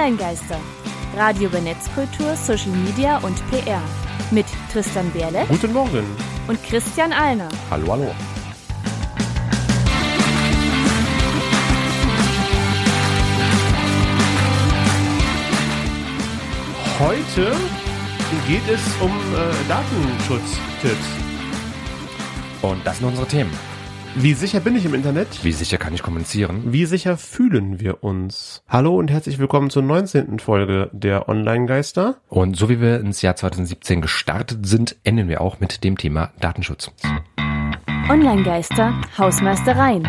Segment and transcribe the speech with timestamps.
[0.00, 0.58] Online-Geister.
[1.14, 3.82] Radio über Netzkultur, Social Media und PR.
[4.30, 6.06] Mit Tristan Berle Guten Morgen.
[6.48, 7.50] und Christian Alner.
[7.70, 8.10] Hallo, hallo.
[16.98, 17.54] Heute
[18.48, 21.08] geht es um äh, Datenschutztipps.
[22.62, 23.69] Und das sind unsere Themen.
[24.16, 25.44] Wie sicher bin ich im Internet?
[25.44, 26.72] Wie sicher kann ich kommunizieren?
[26.72, 28.64] Wie sicher fühlen wir uns?
[28.68, 30.40] Hallo und herzlich willkommen zur 19.
[30.40, 32.16] Folge der Online-Geister.
[32.28, 36.32] Und so wie wir ins Jahr 2017 gestartet sind, enden wir auch mit dem Thema
[36.40, 36.90] Datenschutz.
[38.08, 40.02] Online-Geister, Hausmeistereien.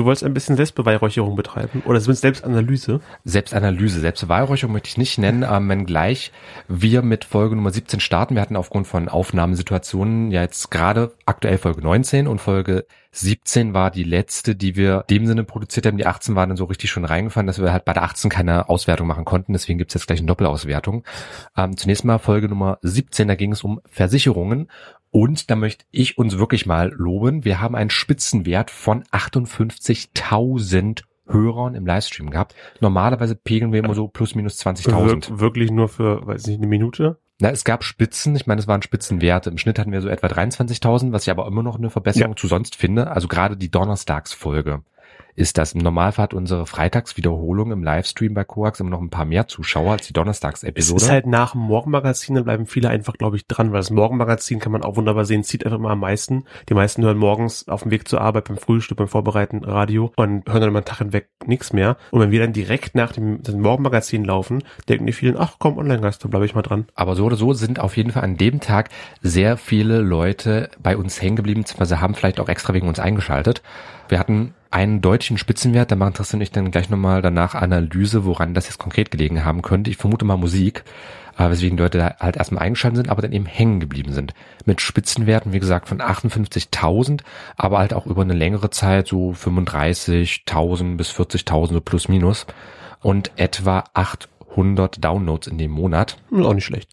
[0.00, 3.00] Du wolltest ein bisschen Selbstbeweihräucherung betreiben oder zumindest Selbstanalyse.
[3.24, 6.32] Selbstanalyse, Selbstbeweihräucherung möchte ich nicht nennen, ähm, wenn gleich
[6.68, 8.34] wir mit Folge Nummer 17 starten.
[8.34, 13.90] Wir hatten aufgrund von Aufnahmesituationen ja jetzt gerade aktuell Folge 19 und Folge 17 war
[13.90, 15.98] die letzte, die wir in dem Sinne produziert haben.
[15.98, 18.70] Die 18 war dann so richtig schon reingefahren, dass wir halt bei der 18 keine
[18.70, 19.52] Auswertung machen konnten.
[19.52, 21.04] Deswegen gibt's jetzt gleich eine Doppelauswertung.
[21.58, 24.70] Ähm, zunächst mal Folge Nummer 17, da ging es um Versicherungen.
[25.10, 27.44] Und da möchte ich uns wirklich mal loben.
[27.44, 32.54] Wir haben einen Spitzenwert von 58.000 Hörern im Livestream gehabt.
[32.80, 35.30] Normalerweise pegeln wir immer so plus minus 20.000.
[35.30, 37.18] Wir wirklich nur für, weiß nicht, eine Minute?
[37.40, 39.48] Na, es gab Spitzen, ich meine, es waren Spitzenwerte.
[39.50, 42.36] Im Schnitt hatten wir so etwa 23.000, was ich aber immer noch eine Verbesserung Ja.
[42.36, 43.10] zu sonst finde.
[43.10, 44.82] Also gerade die Donnerstagsfolge
[45.40, 45.72] ist das.
[45.72, 49.92] Im Normalfall hat unsere Freitagswiederholung im Livestream bei Coax immer noch ein paar mehr Zuschauer
[49.92, 51.02] als die Es Donnerstagsepisode.
[51.02, 54.58] ist halt nach dem Morgenmagazin, da bleiben viele einfach, glaube ich, dran, weil das Morgenmagazin
[54.58, 56.44] kann man auch wunderbar sehen, zieht einfach immer am meisten.
[56.68, 60.46] Die meisten hören morgens auf dem Weg zur Arbeit, beim Frühstück, beim Vorbereiten Radio und
[60.46, 61.96] hören dann immer einen Tag hinweg nichts mehr.
[62.10, 65.78] Und wenn wir dann direkt nach dem, dem Morgenmagazin laufen, denken die vielen, ach komm,
[65.78, 66.86] Online-Gast, da bleibe ich mal dran.
[66.94, 68.90] Aber so oder so sind auf jeden Fall an dem Tag
[69.22, 73.62] sehr viele Leute bei uns hängen geblieben, beziehungsweise haben vielleicht auch extra wegen uns eingeschaltet.
[74.08, 78.24] Wir hatten einen deutschen Spitzenwert, da machen Tristan und ich dann gleich nochmal danach Analyse,
[78.24, 79.90] woran das jetzt konkret gelegen haben könnte.
[79.90, 80.84] Ich vermute mal Musik,
[81.36, 84.32] äh, weswegen Leute da halt erstmal eingeschaltet sind, aber dann eben hängen geblieben sind.
[84.66, 87.22] Mit Spitzenwerten, wie gesagt, von 58.000,
[87.56, 92.46] aber halt auch über eine längere Zeit so 35.000 bis 40.000 so plus minus
[93.00, 96.18] und etwa 800 Downloads in dem Monat.
[96.30, 96.90] Ist auch nicht schlecht.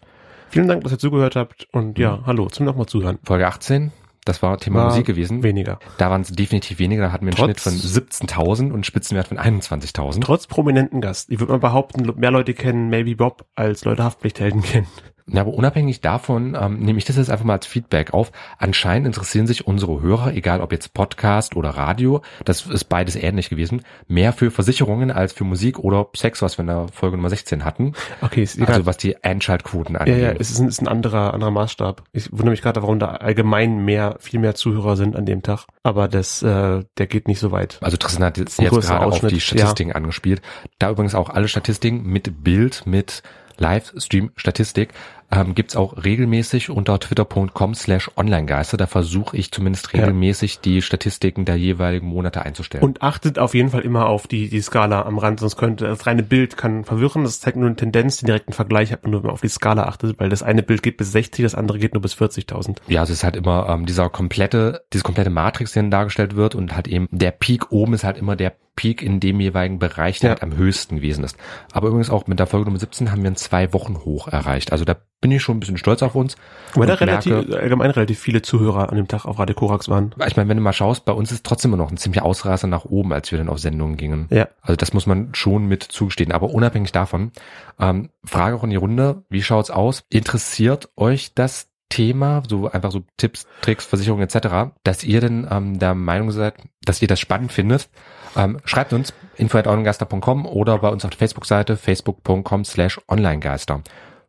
[0.50, 3.18] Vielen Dank, dass ihr zugehört habt und ja, hallo, zum nochmal zuhören.
[3.22, 3.92] Folge 18,
[4.28, 5.42] das war Thema War Musik gewesen.
[5.42, 5.78] Weniger.
[5.96, 8.84] Da waren es definitiv weniger, da hatten wir einen Trotz- Schnitt von 17.000 und einen
[8.84, 10.20] Spitzenwert von 21.000.
[10.20, 11.30] Trotz prominenten Gast.
[11.30, 14.86] Ich würde mal behaupten, mehr Leute kennen Maybe Bob, als Leute Haftpflichthelden kennen.
[15.30, 18.32] Ja, aber unabhängig davon ähm, nehme ich das jetzt einfach mal als Feedback auf.
[18.58, 23.50] Anscheinend interessieren sich unsere Hörer, egal ob jetzt Podcast oder Radio, das ist beides ähnlich
[23.50, 27.28] gewesen, mehr für Versicherungen als für Musik oder Sex, was wir in der Folge Nummer
[27.30, 27.92] 16 hatten.
[28.22, 28.68] Okay, ist egal.
[28.76, 30.22] Also was die Einschaltquoten Ja, angeht.
[30.22, 32.02] ja, es ist ein, ist ein anderer, anderer Maßstab.
[32.12, 35.66] Ich wundere mich gerade, warum da allgemein mehr, viel mehr Zuhörer sind an dem Tag.
[35.82, 37.78] Aber das, äh, der geht nicht so weit.
[37.82, 40.42] Also Tristan hat jetzt, jetzt gerade auf Ausschnitt, die Statistiken angespielt.
[40.78, 43.22] Da übrigens auch alle Statistiken mit Bild, mit
[43.58, 44.90] Livestream-Statistik
[45.30, 48.76] ähm, gibt's auch regelmäßig unter twitter.com slash onlinegeister.
[48.76, 50.00] Da versuche ich zumindest Ja.
[50.00, 52.82] regelmäßig die Statistiken der jeweiligen Monate einzustellen.
[52.84, 56.06] Und achtet auf jeden Fall immer auf die, die Skala am Rand, sonst könnte das
[56.06, 57.24] reine Bild kann verwirren.
[57.24, 59.48] Das zeigt nur eine Tendenz, den direkten Vergleich hat man nur, wenn man auf die
[59.48, 62.76] Skala achtet, weil das eine Bild geht bis 60, das andere geht nur bis 40.000.
[62.88, 66.36] ja, also es ist halt immer ähm, dieser komplette, diese komplette Matrix, die dann dargestellt
[66.36, 69.78] wird und halt eben der Peak oben ist halt immer der Peak in dem jeweiligen
[69.80, 70.34] Bereich, der Ja.
[70.36, 71.36] halt am höchsten gewesen ist.
[71.72, 74.70] Aber übrigens auch mit der Folge Nummer 17 haben wir einen zwei Wochen hoch erreicht.
[74.70, 76.36] Also da bin ich schon ein bisschen stolz auf uns.
[76.74, 80.14] Weil da relativ, merke- allgemein relativ viele Zuhörer an dem Tag auf Radio Korax waren.
[80.26, 82.66] Ich meine, wenn du mal schaust, bei uns ist trotzdem immer noch ein ziemlicher Ausraster
[82.68, 84.26] nach oben, als wir dann auf Sendungen gingen.
[84.30, 84.48] Ja.
[84.62, 86.30] Also das muss man schon mit zugestehen.
[86.32, 87.32] Aber unabhängig davon,
[87.80, 90.04] ähm, Frage auch in die Runde, wie schaut's aus?
[90.10, 95.78] Interessiert euch das Thema, so einfach so Tipps, Tricks, Versicherungen etc., dass ihr denn ähm,
[95.78, 97.88] der Meinung seid, dass ihr das spannend findet?
[98.36, 103.80] Ähm, schreibt uns info.onlinegeister.com oder bei uns auf der Facebook-Seite facebook.com slash onlinegeister.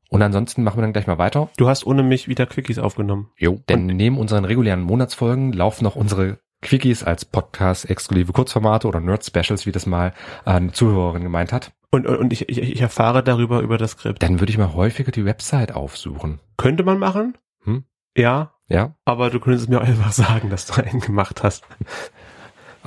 [0.09, 1.50] Und ansonsten machen wir dann gleich mal weiter.
[1.58, 3.30] Du hast ohne mich wieder Quickies aufgenommen.
[3.38, 9.66] Jo, denn neben unseren regulären Monatsfolgen laufen noch unsere Quickies als Podcast-exklusive Kurzformate oder Nerd-Specials,
[9.66, 10.14] wie das mal
[10.46, 11.72] eine Zuhörerin gemeint hat.
[11.91, 14.22] Und, und, und ich, ich, ich erfahre darüber über das Skript.
[14.22, 16.40] Dann würde ich mal häufiger die Website aufsuchen.
[16.58, 17.38] Könnte man machen?
[17.64, 17.84] Hm?
[18.17, 21.64] Ja, Ja, aber du könntest mir auch einfach sagen, dass du einen gemacht hast.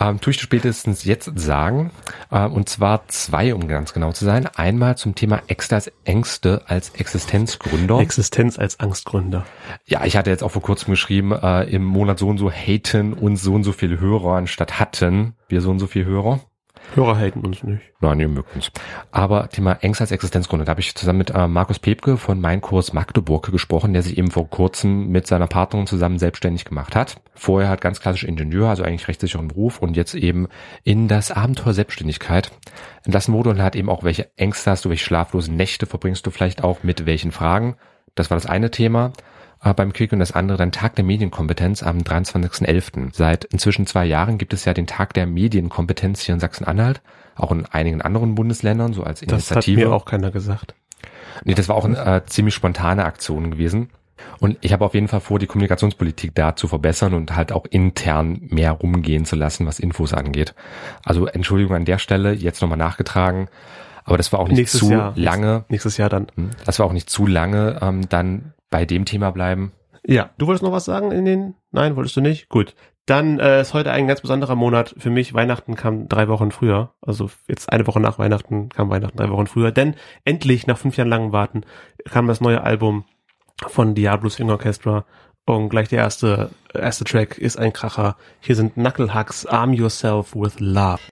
[0.00, 1.90] Ähm, tue ich dir spätestens jetzt sagen.
[2.30, 4.46] Ähm, und zwar zwei, um ganz genau zu sein.
[4.46, 7.98] Einmal zum Thema Extras Ängste als Existenzgründer.
[8.00, 9.44] Existenz als Angstgründer.
[9.86, 13.12] ja, ich hatte jetzt auch vor kurzem geschrieben, äh, im Monat so und so haten
[13.12, 16.40] uns so und so viele Hörer anstatt hatten wir so und so viele Hörer.
[16.94, 17.82] Hörer halten uns nicht.
[18.00, 18.70] Nein, ihr mögt uns.
[19.10, 22.60] Aber Thema Ängste als Existenzgründe, da habe ich zusammen mit äh, Markus Pepke von Mein
[22.60, 27.16] Kurs Magdeburg gesprochen, der sich eben vor kurzem mit seiner Partnerin zusammen selbstständig gemacht hat.
[27.34, 30.48] Vorher hat ganz klassisch Ingenieur, also eigentlich rechtssicheren Beruf und jetzt eben
[30.84, 32.50] in das Abenteuer Selbstständigkeit
[33.04, 36.30] entlassen wurde und hat eben auch, welche Ängste hast du, welche schlaflosen Nächte verbringst du
[36.30, 37.76] vielleicht auch mit welchen Fragen.
[38.14, 39.12] Das war das eine Thema
[39.74, 43.10] beim Quick und das andere dann Tag der Medienkompetenz am 23.11.
[43.12, 47.00] Seit inzwischen zwei Jahren gibt es ja den Tag der Medienkompetenz hier in Sachsen-Anhalt,
[47.36, 49.54] auch in einigen anderen Bundesländern, so als Initiative.
[49.54, 50.74] Das hat mir auch keiner gesagt.
[51.44, 53.90] Nee, das war auch eine äh, ziemlich spontane Aktion gewesen.
[54.38, 57.64] Und ich habe auf jeden Fall vor, die Kommunikationspolitik da zu verbessern und halt auch
[57.70, 60.54] intern mehr rumgehen zu lassen, was Infos angeht.
[61.04, 63.48] Also Entschuldigung an der Stelle, jetzt nochmal nachgetragen.
[64.04, 65.12] Aber das war auch nicht Nächstes zu Jahr.
[65.16, 65.64] lange.
[65.68, 66.26] Nächstes Jahr dann.
[66.36, 69.70] Hm, Das war auch nicht zu lange ähm, dann bei dem Thema bleiben.
[70.04, 71.54] Ja, du wolltest noch was sagen in den?
[71.70, 72.48] Nein, wolltest du nicht?
[72.48, 72.74] Gut.
[73.06, 75.34] Dann äh, ist heute ein ganz besonderer Monat für mich.
[75.34, 76.94] Weihnachten kam drei Wochen früher.
[77.00, 79.70] Also jetzt eine Woche nach Weihnachten kam Weihnachten drei Wochen früher.
[79.70, 81.62] Denn endlich, nach fünf Jahren langem Warten,
[82.08, 83.04] kam das neue Album
[83.66, 85.04] von Diablo Swing Orchestra.
[85.44, 88.16] Und gleich der erste, erste Track ist ein Kracher.
[88.40, 91.11] Hier sind Knucklehucks, Arm Yourself with Love.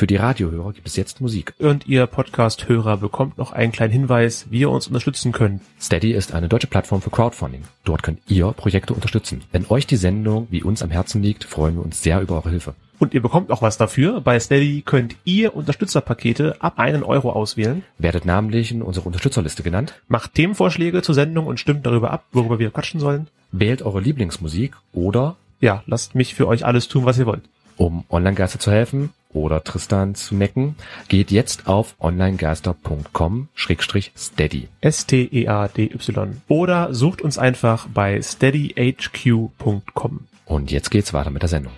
[0.00, 1.52] Für die Radiohörer gibt es jetzt Musik.
[1.58, 5.60] Und ihr Podcast-Hörer bekommt noch einen kleinen Hinweis, wie ihr uns unterstützen könnt.
[5.78, 7.64] Steady ist eine deutsche Plattform für Crowdfunding.
[7.84, 9.42] Dort könnt ihr Projekte unterstützen.
[9.52, 12.48] Wenn euch die Sendung wie uns am Herzen liegt, freuen wir uns sehr über eure
[12.48, 12.72] Hilfe.
[12.98, 14.22] Und ihr bekommt auch was dafür.
[14.22, 17.82] Bei Steady könnt ihr Unterstützerpakete ab einen Euro auswählen.
[17.98, 22.58] Werdet namentlich in unsere Unterstützerliste genannt, Macht Themenvorschläge zur Sendung und stimmt darüber ab, worüber
[22.58, 23.26] wir quatschen sollen.
[23.52, 27.42] wählt eure Lieblingsmusik oder, Ja, lasst mich für euch alles tun, was ihr wollt.
[27.76, 30.76] um Online-Geister zu helfen oder Tristan zu necken,
[31.08, 34.68] geht jetzt auf onlinegeister.com-steady.
[34.80, 36.42] S-T-E-A-D-Y.
[36.48, 40.20] Oder sucht uns einfach bei steadyhq.com.
[40.46, 41.72] Und jetzt geht's weiter mit der Sendung.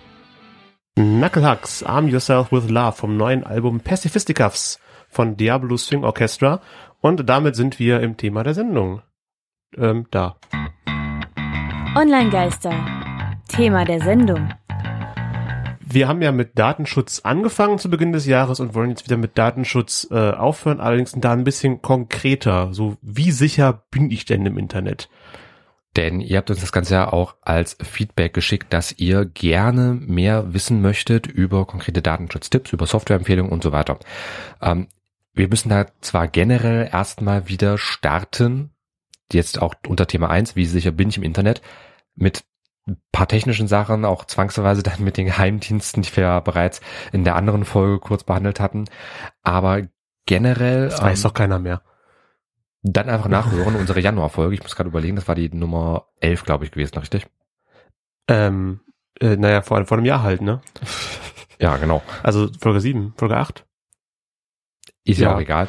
[0.95, 4.79] Knucklehucks, Arm Yourself with Love vom neuen Album Pacifisticuffs
[5.09, 6.61] von Diablo Swing Orchestra.
[7.01, 9.01] Und damit sind wir im Thema der Sendung.
[9.75, 10.35] Ähm, da.
[11.95, 12.73] Online-Geister.
[13.47, 14.49] Thema der Sendung.
[15.93, 19.37] Wir haben ja mit Datenschutz angefangen zu Beginn des Jahres und wollen jetzt wieder mit
[19.37, 22.73] Datenschutz äh, aufhören, allerdings da ein bisschen konkreter.
[22.73, 25.07] So, wie sicher bin ich denn im Internet?
[25.95, 30.51] Denn ihr habt uns das Ganze ja auch als Feedback geschickt, dass ihr gerne mehr
[30.51, 33.99] wissen möchtet über konkrete Datenschutztipps, über Softwareempfehlungen und so weiter.
[34.63, 34.87] Ähm,
[35.35, 38.71] wir müssen da zwar generell erstmal wieder starten,
[39.31, 41.61] jetzt auch unter Thema eins, wie sicher bin ich im Internet,
[42.15, 42.43] mit
[43.11, 46.81] paar technischen Sachen, auch zwangsweise dann mit den Geheimdiensten, die wir ja bereits
[47.11, 48.85] in der anderen Folge kurz behandelt hatten.
[49.41, 49.81] Aber
[50.25, 51.81] generell Das weiß ähm, doch keiner mehr.
[52.81, 54.53] dann einfach nachhören, unsere Januarfolge.
[54.55, 57.27] Ich muss gerade überlegen, das war die Nummer 11, glaube ich, gewesen, richtig?
[58.27, 58.81] Ähm,
[59.19, 60.61] äh, naja, vor, vor einem Jahr halt, ne?
[61.59, 62.01] Ja, genau.
[62.23, 63.65] Also Folge 7, Folge 8.
[65.05, 65.35] Ist ja, Ja.
[65.35, 65.67] auch egal.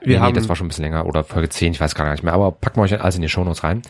[0.00, 1.94] Wir nee, haben, nee, das war schon ein bisschen länger oder Folge 10, ich weiß
[1.94, 3.82] gar nicht mehr, aber packen wir euch alles in die Shownotes rein.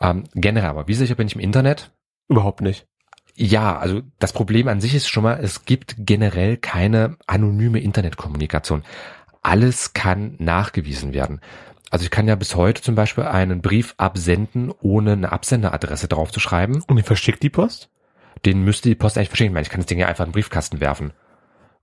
[0.00, 1.90] Ähm, generell aber, wie sicher bin ich im Internet?
[2.28, 2.86] überhaupt nicht.
[3.34, 8.82] Ja, also das Problem an sich ist schon mal, es gibt generell keine anonyme Internetkommunikation.
[9.42, 11.40] Alles kann nachgewiesen werden.
[11.90, 16.32] Also ich kann ja bis heute zum Beispiel einen Brief absenden, ohne eine Absenderadresse drauf
[16.32, 16.82] zu schreiben.
[16.86, 17.90] Und ihr verschickt die Post?
[18.44, 19.50] Den müsste die Post eigentlich verschicken.
[19.50, 21.12] Ich meine, ich kann das Ding ja einfach in den Briefkasten werfen.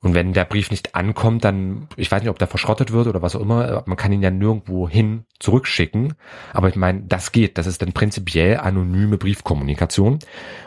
[0.04, 3.22] Und wenn der Brief nicht ankommt, dann, ich weiß nicht, ob der verschrottet wird oder
[3.22, 6.14] was auch immer, man kann ihn ja nirgendwo hin zurückschicken.
[6.52, 7.58] Aber ich meine, das geht.
[7.58, 10.20] Das ist dann prinzipiell anonyme Briefkommunikation.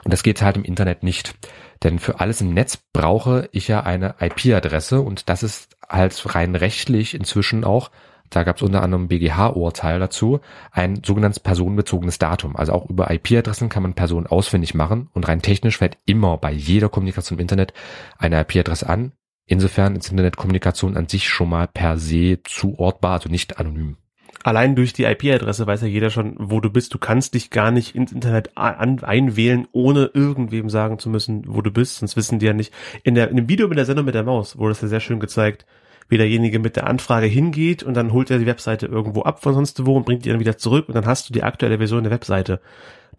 [0.04, 1.34] Und das geht halt im Internet nicht.
[1.82, 6.56] Denn für alles im Netz brauche ich ja eine IP-Adresse und das ist halt rein
[6.56, 7.90] rechtlich inzwischen auch,
[8.30, 10.40] da gab es unter anderem BGH-Urteil dazu,
[10.72, 12.56] ein sogenanntes personenbezogenes Datum.
[12.56, 16.52] Also auch über IP-Adressen kann man Personen ausfindig machen und rein technisch fällt immer bei
[16.52, 17.72] jeder Kommunikation im Internet
[18.18, 19.12] eine IP-Adresse an.
[19.46, 23.96] Insofern ist Internetkommunikation an sich schon mal per se zuortbar, also nicht anonym.
[24.42, 26.94] Allein durch die IP-Adresse weiß ja jeder schon, wo du bist.
[26.94, 31.72] Du kannst dich gar nicht ins Internet einwählen, ohne irgendwem sagen zu müssen, wo du
[31.72, 31.96] bist.
[31.96, 32.72] Sonst wissen die ja nicht.
[33.02, 35.00] In, der, in dem Video mit der Sendung mit der Maus wurde es ja sehr
[35.00, 35.66] schön gezeigt,
[36.08, 39.54] wie derjenige mit der Anfrage hingeht und dann holt er die Webseite irgendwo ab von
[39.54, 42.04] sonst wo und bringt die dann wieder zurück und dann hast du die aktuelle Version
[42.04, 42.60] der Webseite.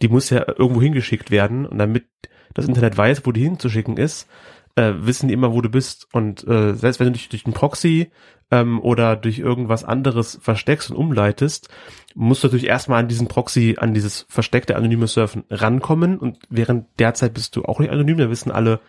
[0.02, 2.06] Die muss ja irgendwo hingeschickt werden und damit
[2.54, 4.30] das Internet weiß, wo die hinzuschicken ist,
[4.78, 6.08] äh, wissen die immer, wo du bist.
[6.14, 8.12] Und äh, selbst wenn du dich durch einen Proxy
[8.52, 11.70] ähm, oder durch irgendwas anderes versteckst und umleitest,
[12.16, 16.86] musst du natürlich erstmal an diesen Proxy, an dieses versteckte anonyme Surfen rankommen und während
[17.00, 18.80] derzeit bist du auch nicht anonym, da wissen alle,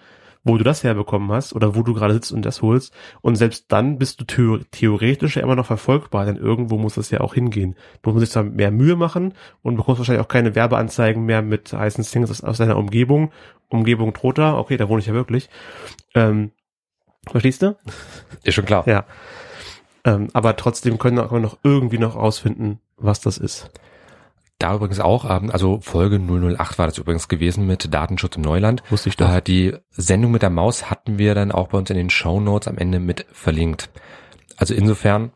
[0.45, 2.93] wo du das herbekommen hast oder wo du gerade sitzt und das holst.
[3.21, 7.11] Und selbst dann bist du theo theoretisch ja immer noch verfolgbar, denn irgendwo muss das
[7.11, 7.75] ja auch hingehen.
[8.03, 11.73] Du musst sich da mehr Mühe machen und bekommst wahrscheinlich auch keine Werbeanzeigen mehr mit
[11.73, 13.31] heißen aus, aus deiner Umgebung.
[13.69, 15.49] Umgebung droht da, okay, da wohne ich ja wirklich.
[16.15, 16.53] Ähm,
[17.31, 17.77] Verstehst du?
[18.43, 18.87] Ist schon klar.
[18.87, 19.05] Ja.
[20.05, 23.71] Ähm, aber trotzdem können wir noch irgendwie noch rausfinden, was das ist.
[24.59, 28.83] Da übrigens auch, ähm, also Folge 008 war das übrigens gewesen mit Datenschutz im Neuland.
[28.91, 29.33] Wusste ich doch.
[29.33, 32.41] Äh, die Sendung mit der Maus hatten wir dann auch bei uns in den Show
[32.41, 33.91] Notes am Ende mit verlinkt.
[34.57, 35.33] Also insofern,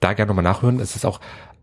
[0.00, 0.80] da gerne nochmal nachhören.
[0.80, 1.20] Es ist auch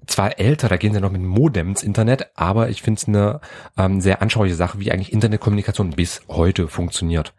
[0.07, 3.41] zwar älter, da gehen sie noch mit Modem ins Internet, aber ich finde es eine
[3.77, 7.33] ähm, sehr anschauliche Sache, wie eigentlich Internetkommunikation bis heute funktioniert.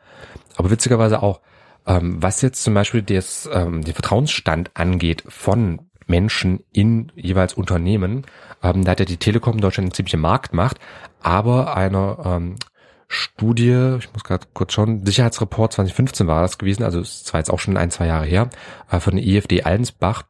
[0.56, 1.40] Aber witzigerweise auch,
[1.86, 8.24] ähm, was jetzt zum Beispiel des, ähm, den Vertrauensstand angeht von Menschen in jeweils Unternehmen,
[8.62, 10.78] ähm, da hat ja die Telekom Deutschland eine ziemliche Marktmacht,
[11.20, 12.56] aber eine ähm,
[13.08, 17.50] Studie, ich muss gerade kurz schauen, Sicherheitsreport 2015 war das gewesen, also es war jetzt
[17.50, 18.48] auch schon ein, zwei Jahre her,
[18.90, 20.22] äh, von der IFD Allensbach,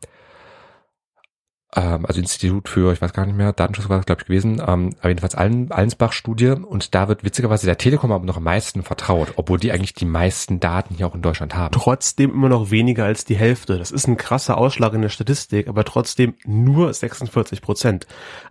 [1.74, 4.62] ähm, also Institut für, ich weiß gar nicht mehr, Datenschutz war das, glaube ich, gewesen,
[4.66, 8.82] ähm, aber jedenfalls Allen, Allensbach-Studie und da wird witzigerweise der Telekom aber noch am meisten
[8.82, 11.72] vertraut, obwohl die eigentlich die meisten Daten hier auch in Deutschland haben.
[11.72, 13.78] Trotzdem immer noch weniger als die Hälfte.
[13.78, 18.06] Das ist ein krasser Ausschlag in der Statistik, aber trotzdem nur 46 Prozent.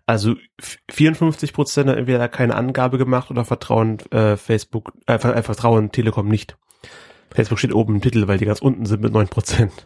[0.05, 0.35] Also
[0.89, 6.27] 54 Prozent haben entweder keine Angabe gemacht oder vertrauen äh, Facebook, äh, äh, vertrauen Telekom
[6.27, 6.57] nicht.
[7.33, 9.85] Facebook steht oben im Titel, weil die ganz unten sind mit 9 Prozent.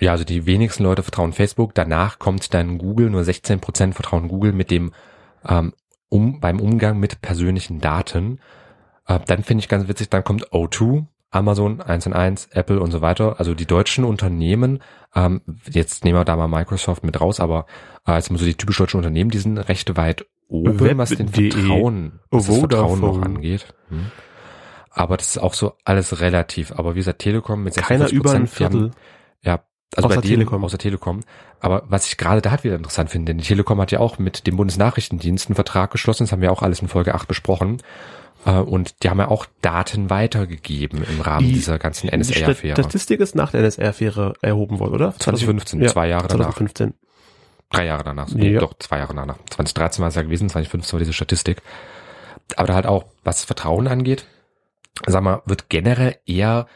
[0.00, 1.74] Ja, also die wenigsten Leute vertrauen Facebook.
[1.74, 3.10] Danach kommt dann Google.
[3.10, 4.92] Nur 16 Prozent vertrauen Google mit dem
[5.46, 5.72] ähm,
[6.08, 8.38] um beim Umgang mit persönlichen Daten.
[9.06, 10.10] Äh, dann finde ich ganz witzig.
[10.10, 13.38] Dann kommt O2, Amazon, 1 und 1, Apple und so weiter.
[13.38, 14.82] Also die deutschen Unternehmen.
[15.14, 17.66] Ähm, jetzt nehmen wir da mal Microsoft mit raus, aber
[18.06, 20.98] äh, jetzt mal so die typisch deutschen Unternehmen, die sind recht weit oben, Web.
[20.98, 22.58] was den de, Vertrauen, was das.
[22.58, 23.72] Vertrauen noch angeht.
[23.88, 24.10] Hm.
[24.90, 26.72] Aber das ist auch so alles relativ.
[26.72, 28.90] Aber wie gesagt, Telekom mit Keiner 46 über ein die haben- Viertel.
[29.44, 30.64] Ja, also Außer bei denen, Telekom.
[30.64, 31.20] außer Telekom.
[31.60, 34.18] Aber was ich gerade da halt wieder interessant finde, denn die Telekom hat ja auch
[34.18, 37.82] mit dem Bundesnachrichtendienst einen Vertrag geschlossen, das haben wir auch alles in Folge 8 besprochen.
[38.46, 42.74] Äh, Und die haben ja auch Daten weitergegeben im Rahmen Die- dieser ganzen Die NSA-Affäre.
[42.80, 45.14] Statistik ist nach der NSA-Affäre erhoben worden, oder?
[45.16, 46.46] 2015, Ja, zwei Jahre danach.
[46.54, 46.94] 2015.
[47.70, 48.28] Drei Jahre danach.
[48.34, 48.60] Ja.
[48.60, 49.36] Doch, zwei Jahre danach.
[49.50, 51.62] 2013 war es ja gewesen, 2015 war diese Statistik.
[52.56, 54.26] Aber da halt auch, was Vertrauen angeht,
[55.06, 56.66] sag mal, wird generell eher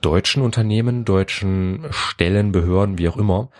[0.00, 3.50] deutschen Unternehmen, deutschen Stellen, Behörden, wie auch immer,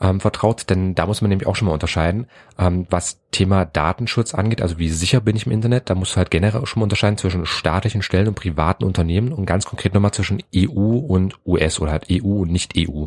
[0.00, 2.26] ähm, vertraut, denn da muss man nämlich auch schon mal unterscheiden,
[2.58, 6.18] ähm, was Thema Datenschutz angeht, also wie sicher bin ich im Internet, da musst du
[6.18, 10.12] halt generell schon mal unterscheiden zwischen staatlichen Stellen und privaten Unternehmen und ganz konkret nochmal
[10.12, 13.06] zwischen EU und US oder halt EU und nicht EU.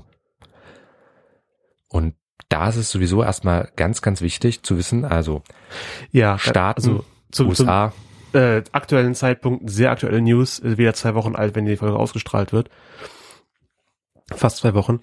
[1.88, 2.16] Und
[2.50, 5.44] da ist es sowieso erstmal ganz, ganz wichtig zu wissen, also
[6.12, 11.16] Ja, Staaten, also zum, USA, zum äh, aktuellen Zeitpunkt sehr aktuelle News, ist wieder zwei
[11.16, 12.70] Wochen alt, wenn die Folge ausgestrahlt wird.
[14.32, 15.02] Fast zwei Wochen.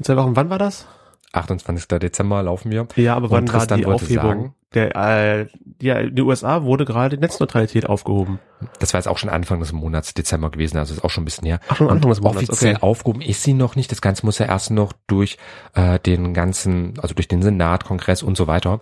[0.00, 0.86] Zwei Wochen, wann war das?
[1.32, 1.86] 28.
[1.98, 2.86] Dezember laufen wir.
[2.96, 4.22] Ja, aber wann war die Aufhebung?
[4.22, 5.46] sagen- der, äh,
[5.80, 8.38] ja, in den USA wurde gerade Netzneutralität aufgehoben.
[8.78, 11.24] Das war jetzt auch schon Anfang des Monats Dezember gewesen, also ist auch schon ein
[11.26, 11.60] bisschen her.
[11.68, 12.82] Ach, schon Anfang des Monats, offiziell okay.
[12.82, 13.90] aufgehoben ist sie noch nicht.
[13.90, 15.36] Das Ganze muss ja erst noch durch
[15.74, 18.80] äh, den ganzen, also durch den Senat, Kongress und so weiter.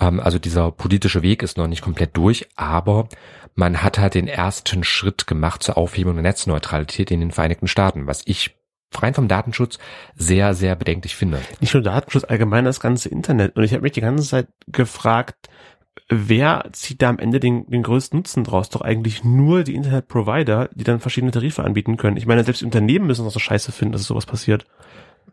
[0.00, 3.08] Ähm, also dieser politische Weg ist noch nicht komplett durch, aber
[3.54, 8.06] man hat halt den ersten Schritt gemacht zur Aufhebung der Netzneutralität in den Vereinigten Staaten,
[8.06, 8.56] was ich
[8.98, 9.78] rein vom Datenschutz
[10.16, 11.40] sehr, sehr bedenklich finde.
[11.60, 13.56] Nicht nur Datenschutz, allgemein das ganze Internet.
[13.56, 15.48] Und ich habe mich die ganze Zeit gefragt,
[16.08, 18.68] wer zieht da am Ende den, den größten Nutzen draus?
[18.68, 22.16] Doch eigentlich nur die Internetprovider, die dann verschiedene Tarife anbieten können.
[22.16, 24.66] Ich meine, selbst Unternehmen müssen das so scheiße finden, dass sowas passiert.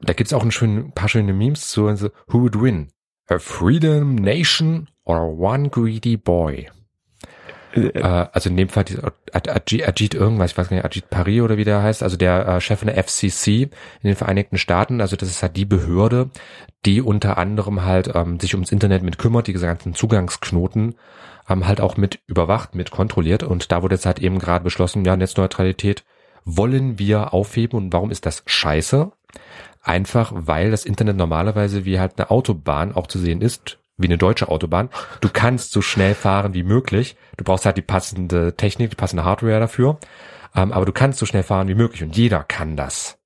[0.01, 2.89] Da gibt's auch ein, schön, paar schöne Memes zu, also, who would win?
[3.29, 6.69] A freedom nation or one greedy boy?
[7.73, 8.85] Äh, Äh, also in dem Fall
[9.33, 12.61] Ajit, irgendwas, ich weiß gar nicht, Ajit Paris oder wie der heißt, also der äh,
[12.61, 13.69] Chef der FCC in
[14.03, 16.29] den Vereinigten Staaten, also das ist halt die Behörde,
[16.85, 20.95] die unter anderem halt ähm, sich ums Internet mit kümmert, diese ganzen Zugangsknoten
[21.49, 25.05] ähm, halt auch mit überwacht, mit kontrolliert und da wurde jetzt halt eben gerade beschlossen,
[25.05, 26.03] ja, Netzneutralität
[26.45, 29.11] wollen wir aufheben und warum ist das scheiße?
[29.83, 34.17] Einfach weil das Internet normalerweise wie halt eine Autobahn auch zu sehen ist, wie eine
[34.17, 34.89] deutsche Autobahn.
[35.21, 37.17] Du kannst so schnell fahren wie möglich.
[37.35, 39.99] Du brauchst halt die passende Technik, die passende Hardware dafür.
[40.55, 43.17] Ähm, aber du kannst so schnell fahren wie möglich und jeder kann das.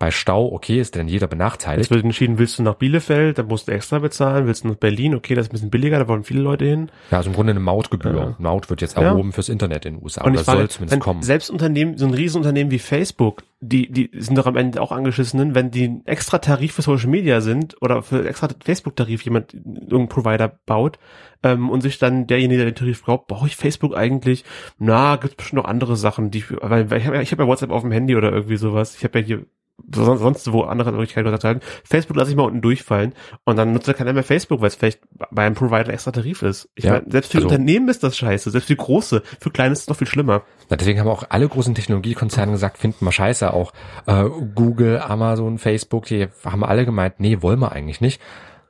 [0.00, 1.90] Bei Stau, okay, ist denn jeder benachteiligt.
[1.90, 5.14] wird entschieden, willst du nach Bielefeld, dann musst du extra bezahlen, willst du nach Berlin,
[5.14, 6.90] okay, das ist ein bisschen billiger, da wollen viele Leute hin.
[7.10, 8.14] Ja, also im Grunde eine Mautgebühr.
[8.16, 8.34] Ja.
[8.38, 9.02] Maut wird jetzt Ja.
[9.02, 10.24] erhoben fürs Internet in den USA.
[10.24, 11.22] Und Oder soll zumindest kommen.
[11.22, 15.54] selbst Unternehmen, so ein Riesenunternehmen wie Facebook, die, die sind doch am Ende auch angeschissenen,
[15.54, 20.08] wenn die einen extra Tarif für Social Media sind oder für extra Facebook-Tarif jemand, irgendein
[20.08, 20.98] Provider baut,
[21.42, 24.44] ähm, und sich dann derjenige, der den Tarif braucht, brauche ich Facebook eigentlich?
[24.78, 27.70] Na, gibt bestimmt noch andere Sachen, die, weil weil ich habe ja, hab ja WhatsApp
[27.70, 28.94] auf dem Handy oder irgendwie sowas.
[28.96, 29.46] Ich habe ja hier
[29.92, 31.60] sonst wo andere Möglichkeiten unterteilen.
[31.84, 34.74] Facebook lasse ich mal unten durchfallen und dann nutzt ja keiner mehr Facebook, weil es
[34.76, 36.68] vielleicht bei einem Provider extra Tarif ist.
[36.74, 39.72] Ich Ja, meine, selbst für also- Unternehmen ist das scheiße, selbst für große, für kleine
[39.72, 40.42] ist es noch viel schlimmer.
[40.68, 43.52] Na, deswegen haben auch alle großen Technologiekonzerne gesagt, finden wir scheiße.
[43.52, 43.72] Auch
[44.06, 48.20] äh, Google, Amazon, Facebook, die haben alle gemeint, nee, wollen wir eigentlich nicht.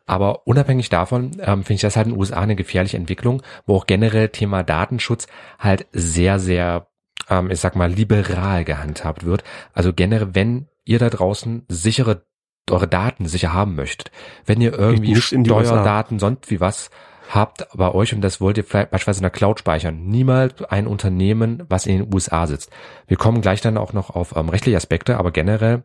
[0.07, 3.76] Aber unabhängig davon ähm, finde ich das halt in den USA eine gefährliche Entwicklung, wo
[3.76, 6.88] auch generell Thema Datenschutz halt sehr, sehr,
[7.29, 9.45] ähm, ich sag mal, liberal gehandhabt wird.
[9.73, 12.26] Also generell, wenn ihr da draußen sichere
[12.68, 14.11] eure Daten sicher haben möchtet,
[14.44, 15.16] wenn ihr irgendwie.
[15.16, 16.90] Steuerdaten, sonst wie was
[17.28, 20.88] habt bei euch und das wollt ihr vielleicht beispielsweise in der Cloud speichern, niemals ein
[20.88, 22.70] Unternehmen, was in den USA sitzt.
[23.06, 25.85] Wir kommen gleich dann auch noch auf ähm, rechtliche Aspekte, aber generell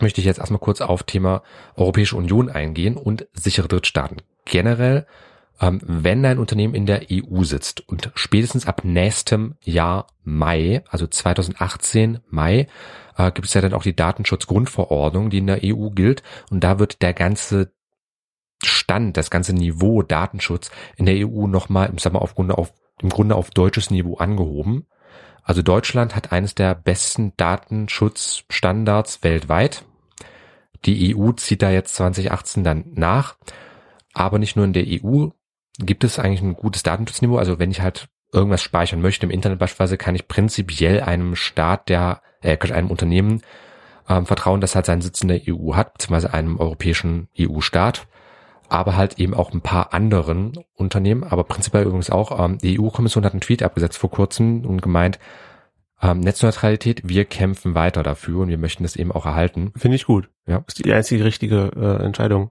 [0.00, 1.42] möchte ich jetzt erstmal kurz auf Thema
[1.76, 4.22] Europäische Union eingehen und sichere Drittstaaten.
[4.46, 5.06] Generell,
[5.60, 11.06] ähm, wenn ein Unternehmen in der EU sitzt und spätestens ab nächstem Jahr Mai, also
[11.06, 12.68] 2018 Mai,
[13.16, 16.78] äh, gibt es ja dann auch die Datenschutzgrundverordnung, die in der EU gilt und da
[16.78, 17.72] wird der ganze
[18.62, 22.72] Stand, das ganze Niveau Datenschutz in der EU nochmal, ich sag mal, auf Grunde auf,
[23.02, 24.86] im Grunde auf deutsches Niveau angehoben.
[25.42, 29.84] Also Deutschland hat eines der besten Datenschutzstandards weltweit.
[30.86, 33.36] Die EU zieht da jetzt 2018 dann nach.
[34.14, 35.28] Aber nicht nur in der EU
[35.78, 37.36] gibt es eigentlich ein gutes Datenschutzniveau.
[37.36, 41.88] Also wenn ich halt irgendwas speichern möchte im Internet beispielsweise, kann ich prinzipiell einem Staat,
[41.88, 43.42] der, äh, einem Unternehmen
[44.08, 48.06] ähm, vertrauen, das halt seinen Sitz in der EU hat, beziehungsweise einem europäischen EU-Staat
[48.68, 52.42] aber halt eben auch ein paar anderen Unternehmen, aber prinzipiell übrigens auch.
[52.42, 55.18] Ähm, die EU-Kommission hat einen Tweet abgesetzt vor kurzem und gemeint,
[56.02, 59.72] ähm, Netzneutralität, wir kämpfen weiter dafür und wir möchten das eben auch erhalten.
[59.76, 60.28] Finde ich gut.
[60.46, 60.64] Ja.
[60.66, 62.50] Ist die einzige richtige äh, Entscheidung.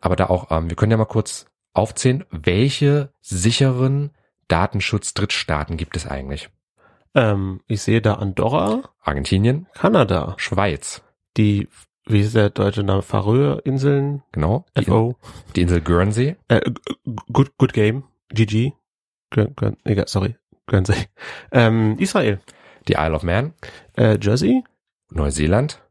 [0.00, 4.12] Aber da auch, ähm, wir können ja mal kurz aufzählen, welche sicheren
[4.48, 6.48] Datenschutz-Drittstaaten gibt es eigentlich?
[7.14, 11.02] Ähm, ich sehe da Andorra, Argentinien, Kanada, Schweiz,
[11.36, 11.68] die,
[12.06, 15.16] wie ist der deutsche Name, Färöer-Inseln, genau, die, FO,
[15.56, 16.60] die Insel Guernsey, äh,
[17.32, 18.72] good, good Game, GG,
[19.84, 20.36] egal, sorry,
[20.66, 21.06] Guernsey,
[21.50, 22.40] ähm, Israel,
[22.88, 23.54] die Isle of Man,
[23.96, 24.62] äh, Jersey.
[25.12, 25.82] Neuseeland,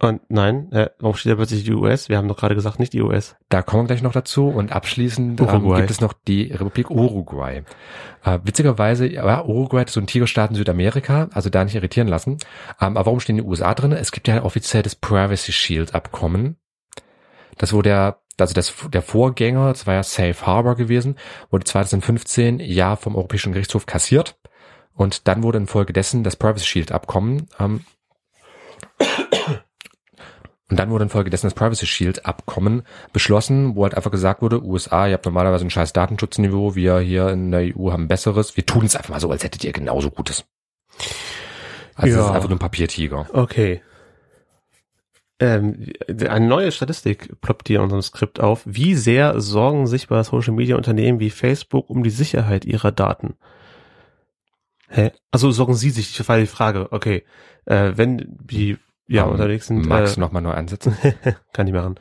[0.00, 2.08] und nein, äh, warum steht da plötzlich die US?
[2.08, 3.34] Wir haben doch gerade gesagt, nicht die US.
[3.48, 7.64] Da kommen wir gleich noch dazu und abschließend ähm, gibt es noch die Republik Uruguay.
[8.24, 12.36] Äh, witzigerweise, ja, Uruguay ist so ein Tigerstaat in Südamerika, also da nicht irritieren lassen.
[12.80, 13.90] Ähm, aber warum stehen die USA drin?
[13.90, 16.58] Es gibt ja offiziell das Privacy Shield Abkommen.
[17.56, 21.16] Das wurde der, also das, der Vorgänger, das war ja Safe Harbor gewesen,
[21.50, 24.38] wurde 2015 ja vom Europäischen Gerichtshof kassiert.
[24.94, 27.80] Und dann wurde infolgedessen das Privacy Shield Abkommen ähm,
[30.70, 35.06] und dann wurde infolgedessen das Privacy Shield Abkommen beschlossen, wo halt einfach gesagt wurde, USA,
[35.06, 38.56] ihr habt normalerweise ein scheiß Datenschutzniveau, wir hier in der EU haben besseres.
[38.56, 40.44] Wir tun es einfach mal so, als hättet ihr genauso Gutes.
[41.94, 42.16] Also Ja.
[42.18, 43.26] das ist einfach nur ein Papiertiger.
[43.32, 43.80] Okay.
[45.40, 45.86] Ähm,
[46.28, 48.62] eine neue Statistik ploppt hier in unserem Skript auf.
[48.66, 53.36] Wie sehr sorgen sich bei Social Media Unternehmen wie Facebook um die Sicherheit ihrer Daten?
[54.88, 55.12] Hä?
[55.30, 56.88] Also sorgen Sie sich, das war die Frage.
[56.92, 57.24] Okay.
[57.66, 60.96] Äh, wenn die ja Ähm, unterwegs sind, Magst äh, du nochmal neu ansetzen?
[61.52, 61.96] kann ich machen.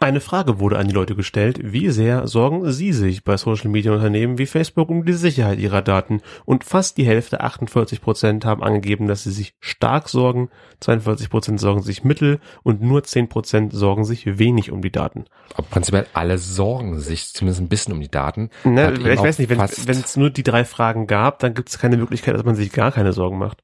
[0.00, 1.60] Eine Frage wurde an die Leute gestellt.
[1.62, 5.82] Wie sehr sorgen Sie sich bei Social Media Unternehmen wie Facebook um die Sicherheit ihrer
[5.82, 6.20] Daten?
[6.44, 10.50] Und fast die Hälfte, 48 Prozent, haben angegeben, dass sie sich stark sorgen.
[10.80, 15.26] 42 Prozent sorgen sich mittel und nur 10 Prozent sorgen sich wenig um die Daten.
[15.54, 18.50] Aber prinzipiell alle sorgen sich zumindest ein bisschen um die Daten.
[18.64, 21.96] Eben ich weiß nicht, wenn es nur die drei Fragen gab, dann gibt es keine
[21.96, 23.62] Möglichkeit, dass man sich gar keine Sorgen macht.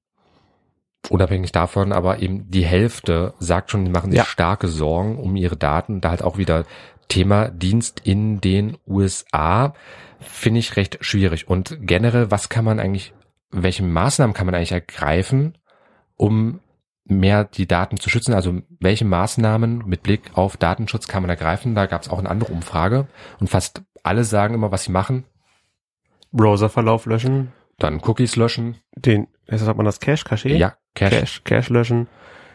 [1.09, 4.25] Unabhängig davon, aber eben die Hälfte sagt schon, die machen sich Ja.
[4.25, 6.01] starke Sorgen um ihre Daten.
[6.01, 6.65] Da halt auch wieder
[7.09, 9.75] Thema Dienst in den USA
[10.21, 11.49] finde ich recht schwierig.
[11.49, 13.15] Und generell, was kann man eigentlich,
[13.51, 15.57] welche Maßnahmen kann man eigentlich ergreifen,
[16.17, 16.61] um
[17.05, 18.35] mehr die Daten zu schützen?
[18.35, 21.75] Also welche Maßnahmen mit Blick auf Datenschutz kann man ergreifen?
[21.75, 23.09] Da gab es auch eine andere Umfrage
[23.41, 25.25] und fast alle sagen immer, was sie machen.
[26.33, 30.51] Browserverlauf löschen, Dann Cookies löschen, den, wie sagt man das, Cache, Cache?
[30.51, 32.09] ja, Cache, Cache, Cache löschen,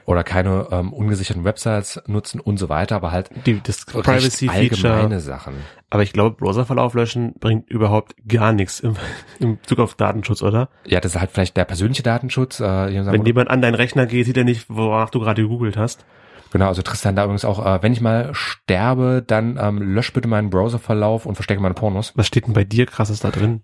[0.06, 4.94] oder keine ähm, ungesicherten Websites nutzen und so weiter, aber halt die, das Privacy-Feature.
[4.94, 5.56] allgemeine Sachen.
[5.90, 8.96] Aber ich glaube, Browserverlauf löschen bringt überhaupt gar nichts im,
[9.40, 10.70] im Bezug auf Datenschutz, oder?
[10.86, 12.60] Ja, das ist halt vielleicht der persönliche Datenschutz.
[12.60, 15.76] Äh, sagen Wenn jemand an deinen Rechner geht, sieht er nicht, wonach du gerade gegoogelt
[15.78, 16.06] hast.
[16.52, 20.28] genau, also Tristan da übrigens auch, äh, wenn ich mal sterbe, dann ähm, lösch bitte
[20.28, 22.14] meinen Browserverlauf und verstecke meine Pornos.
[22.16, 23.64] Was steht denn bei dir krasses da drin?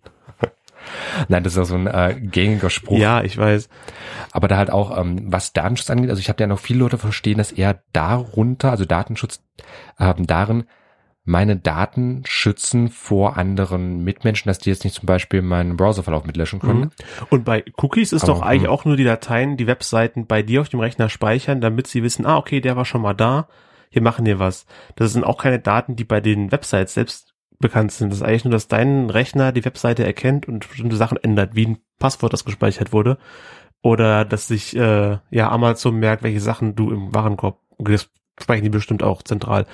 [1.27, 2.97] Nein, das ist ja so ein äh, gängiger Spruch.
[2.97, 3.69] Ja, ich weiß.
[4.31, 6.97] Aber da halt auch, ähm, was Datenschutz angeht, also ich habe ja noch viele Leute
[6.97, 9.43] verstehen, dass eher darunter, also Datenschutz
[9.99, 10.65] ähm, darin,
[11.23, 16.59] meine Daten schützen vor anderen Mitmenschen, dass die jetzt nicht zum Beispiel meinen Browserverlauf mitlöschen
[16.59, 16.79] können.
[16.79, 16.91] Mhm.
[17.29, 18.71] Und bei Cookies ist Aber, doch eigentlich hm.
[18.71, 22.25] auch nur die Dateien, die Webseiten bei dir auf dem Rechner speichern, damit sie wissen,
[22.25, 23.47] ah, okay, der war schon mal da,
[23.89, 24.65] hier machen wir was.
[24.95, 27.30] Das sind auch keine Daten, die bei den Websites selbst
[27.61, 28.09] bekannt sind.
[28.09, 31.67] Das ist eigentlich nur, dass dein Rechner die Webseite erkennt und bestimmte Sachen ändert, wie
[31.67, 33.17] ein Passwort, das gespeichert wurde.
[33.81, 38.69] Oder dass sich äh, ja Amazon merkt, welche Sachen du im Warenkorb, das speichern die
[38.69, 39.65] bestimmt auch zentral.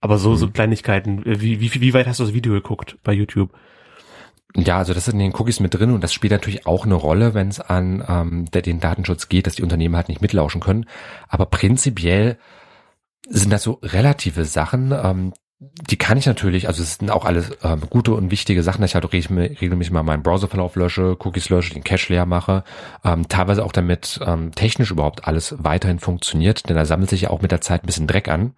[0.00, 0.52] Aber so, so Mhm.
[0.52, 1.22] Kleinigkeiten.
[1.24, 3.50] Wie, wie, wie weit hast du das Video geguckt bei YouTube?
[4.56, 6.94] Ja, also das ist in den Cookies mit drin und das spielt natürlich auch eine
[6.94, 10.60] Rolle, wenn es an ähm, der, den Datenschutz geht, dass die Unternehmen halt nicht mitlauschen
[10.60, 10.86] können.
[11.28, 12.38] Aber prinzipiell
[13.28, 15.32] sind das so relative Sachen, ähm,
[15.90, 18.90] die kann ich natürlich, also es sind auch alles ähm, gute und wichtige Sachen, dass
[18.90, 22.64] ich halt regel- regelmäßig mal meinen Browserverlauf lösche, Cookies lösche, den Cache leer mache,
[23.04, 27.30] ähm, teilweise auch damit ähm, technisch überhaupt alles weiterhin funktioniert, denn da sammelt sich ja
[27.30, 28.54] auch mit der Zeit ein bisschen Dreck an.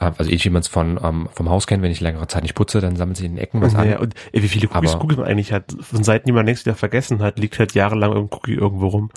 [0.00, 2.42] Ähm, also ähnlich wie man es von ähm, vom Haus kennt, wenn ich längere Zeit
[2.42, 3.96] nicht putze, dann sammelt sich in den Ecken was Ja, an.
[3.98, 5.74] und ey, wie viele Cookies, Aber- Cookies man eigentlich hat.
[5.80, 9.10] Von Seiten, die man längst wieder vergessen hat, liegt halt jahrelang irgendein Cookie irgendwo rum.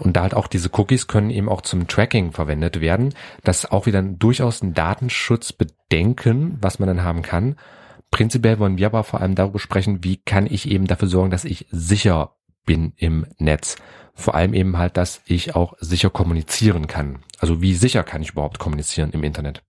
[0.00, 3.14] Und da halt auch diese Cookies können eben auch zum Tracking verwendet werden.
[3.42, 7.56] Das ist auch wieder durchaus ein Datenschutzbedenken, was man dann haben kann.
[8.10, 11.44] Prinzipiell wollen wir aber vor allem darüber sprechen, wie kann ich eben dafür sorgen, dass
[11.44, 13.76] ich sicher bin im Netz.
[14.14, 17.20] Vor allem eben halt, dass ich auch sicher kommunizieren kann.
[17.38, 19.62] Also wie sicher kann ich überhaupt kommunizieren im Internet?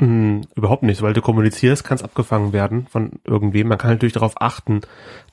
[0.00, 3.68] Hm, überhaupt nicht, weil du kommunizierst, kann es abgefangen werden von irgendwem.
[3.68, 4.80] Man kann natürlich darauf achten,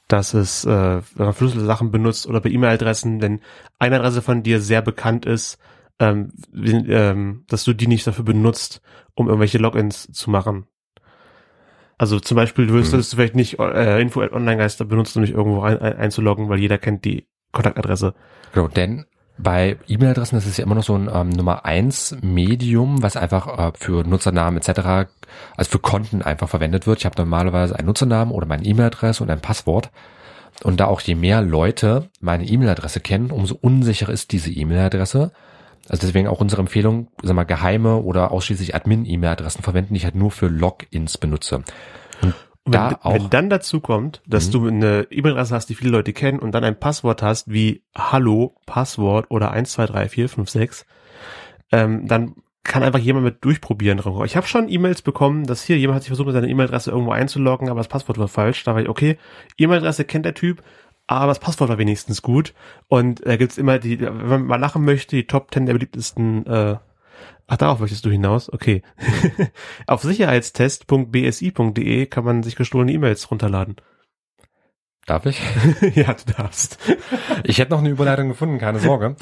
[0.10, 0.70] dass es, äh,
[1.16, 3.40] wenn man Schlüsselsachen benutzt oder bei E-Mail-Adressen, wenn
[3.80, 5.58] eine Adresse von dir sehr bekannt ist,
[6.00, 8.82] ähm, ähm, dass du die nicht dafür benutzt,
[9.16, 10.68] um irgendwelche Logins zu machen.
[11.98, 12.92] Also zum Beispiel, du Mhm.
[12.92, 16.78] würdest vielleicht nicht äh, Info Online-Geister benutzen, um dich irgendwo ein, ein, einzuloggen, weil jeder
[16.78, 18.14] kennt die Kontaktadresse.
[18.54, 19.06] Genau, denn
[19.38, 23.72] bei E-Mail-Adressen ist ja immer noch so ein ähm, Nummer eins Medium, was einfach äh,
[23.78, 25.10] für Nutzernamen etc.,
[25.56, 27.00] also für Konten einfach verwendet wird.
[27.00, 29.92] Ich habe normalerweise einen Nutzernamen oder meine E-Mail-Adresse und ein Passwort.
[30.64, 35.32] Und da auch je mehr Leute meine E-Mail-Adresse kennen, umso unsicher ist diese E-Mail-Adresse.
[35.88, 40.16] Also deswegen auch unsere Empfehlung, sag mal, geheime oder ausschließlich Admin-E-Mail-Adressen verwenden, die ich halt
[40.16, 41.64] nur für Logins benutze.
[42.22, 42.34] Und
[42.72, 44.52] da wenn, auch, wenn dann dazu kommt, dass Mhm.
[44.52, 48.56] du eine E-Mail-Adresse hast, die viele Leute kennen und dann ein Passwort hast wie Hallo,
[48.66, 50.86] Passwort oder 1, 2, 3, 4, 5, 6,
[51.72, 54.02] ähm, dann kann einfach jemand mit durchprobieren.
[54.26, 57.12] Ich habe schon E-Mails bekommen, dass hier jemand hat sich versucht, mit seiner E-Mail-Adresse irgendwo
[57.12, 58.64] einzuloggen, aber das Passwort war falsch.
[58.66, 59.18] Da war ich, okay,
[59.58, 60.62] E-Mail-Adresse kennt der Typ,
[61.08, 62.54] aber das Passwort war wenigstens gut.
[62.90, 66.46] Und da gibt's immer die, wenn man mal lachen möchte, die Top 10 der beliebtesten
[66.46, 66.76] äh,
[67.48, 68.52] Ach, darauf möchtest du hinaus?
[68.52, 68.82] Okay.
[69.88, 73.78] Auf sicherheitstest.bsi.de kann man sich gestohlene E-Mails runterladen.
[75.06, 75.42] darf ich?
[75.96, 76.78] ja, du darfst.
[77.44, 79.16] Ich hätte noch eine Überleitung gefunden, keine Sorge.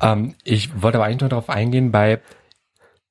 [0.00, 2.20] ähm, ich wollte aber eigentlich nur darauf eingehen, bei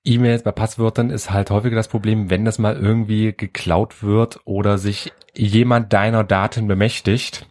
[0.03, 4.77] E-Mails, bei Passwörtern ist halt häufiger das Problem, wenn das mal irgendwie geklaut wird oder
[4.77, 7.47] sich jemand deiner Daten bemächtigt,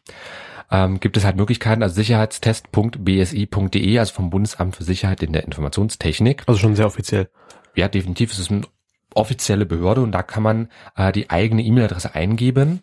[0.72, 6.44] ähm, gibt es halt Möglichkeiten, also sicherheitstest.bsi.de, also vom Bundesamt für Sicherheit in der Informationstechnik.
[6.46, 7.28] Also schon sehr offiziell.
[7.74, 8.62] Ja, definitiv ist es eine
[9.14, 12.80] offizielle Behörde und da kann man äh, die eigene E-Mail-Adresse eingeben.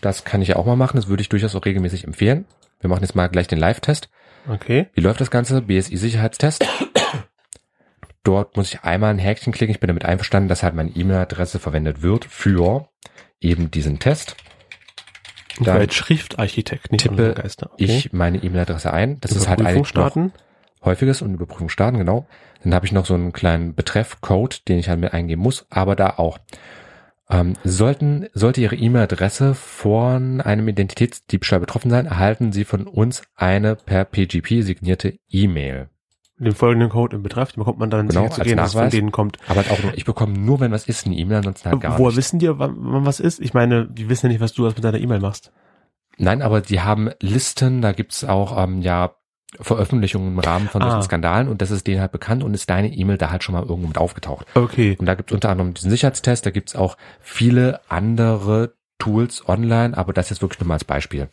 [0.00, 2.44] Das kann ich ja auch mal machen, das würde ich durchaus auch regelmäßig empfehlen.
[2.80, 4.08] Wir machen jetzt mal gleich den Live-Test.
[4.48, 4.86] Okay.
[4.94, 5.62] Wie läuft das Ganze?
[5.62, 6.64] BSI-Sicherheitstest.
[8.24, 9.74] Dort muss ich einmal ein Häkchen klicken.
[9.74, 12.88] Ich bin damit einverstanden, dass halt meine E-Mail-Adresse verwendet wird für
[13.40, 14.36] eben diesen Test.
[15.58, 17.70] Ich Dann jetzt Schriftarchitekt, nicht tippe Geister.
[17.76, 19.20] Ich meine E-Mail-Adresse ein.
[19.20, 20.32] Das ist halt eigentlich starten.
[20.84, 22.26] häufiges und Überprüfung starten, genau.
[22.62, 25.96] Dann habe ich noch so einen kleinen Betreff-Code, den ich halt mit eingeben muss, aber
[25.96, 26.38] da auch.
[27.30, 33.76] Ähm, sollten, sollte Ihre E-Mail-Adresse von einem Identitätsdiebstahl betroffen sein, erhalten Sie von uns eine
[33.76, 35.88] per PGP signierte E-Mail.
[36.44, 38.72] Den folgenden Code im Betreff, den bekommt man dann Genau, sicher zu als gehen, dass
[38.72, 39.38] von denen kommt.
[39.46, 41.98] Aber halt auch nur, ich bekomme nur, wenn was ist, eine E-Mail, ansonsten halt gar
[41.98, 42.16] Woher nicht.
[42.16, 43.40] wissen die, wann, wann was ist?
[43.40, 45.52] Ich meine, die wissen ja nicht, was du mit deiner E-Mail machst.
[46.18, 49.12] Nein, aber die haben Listen, da gibt's auch ähm, ja
[49.60, 51.02] Veröffentlichungen im Rahmen von solchen Ah.
[51.02, 53.62] Skandalen und das ist denen halt bekannt und ist deine E-Mail da halt schon mal
[53.62, 54.46] irgendwo mit aufgetaucht.
[54.54, 54.96] Okay.
[54.98, 60.12] Und da gibt's unter anderem diesen Sicherheitstest, da gibt's auch viele andere Tools online, aber
[60.12, 61.28] das jetzt wirklich nur mal als Beispiel.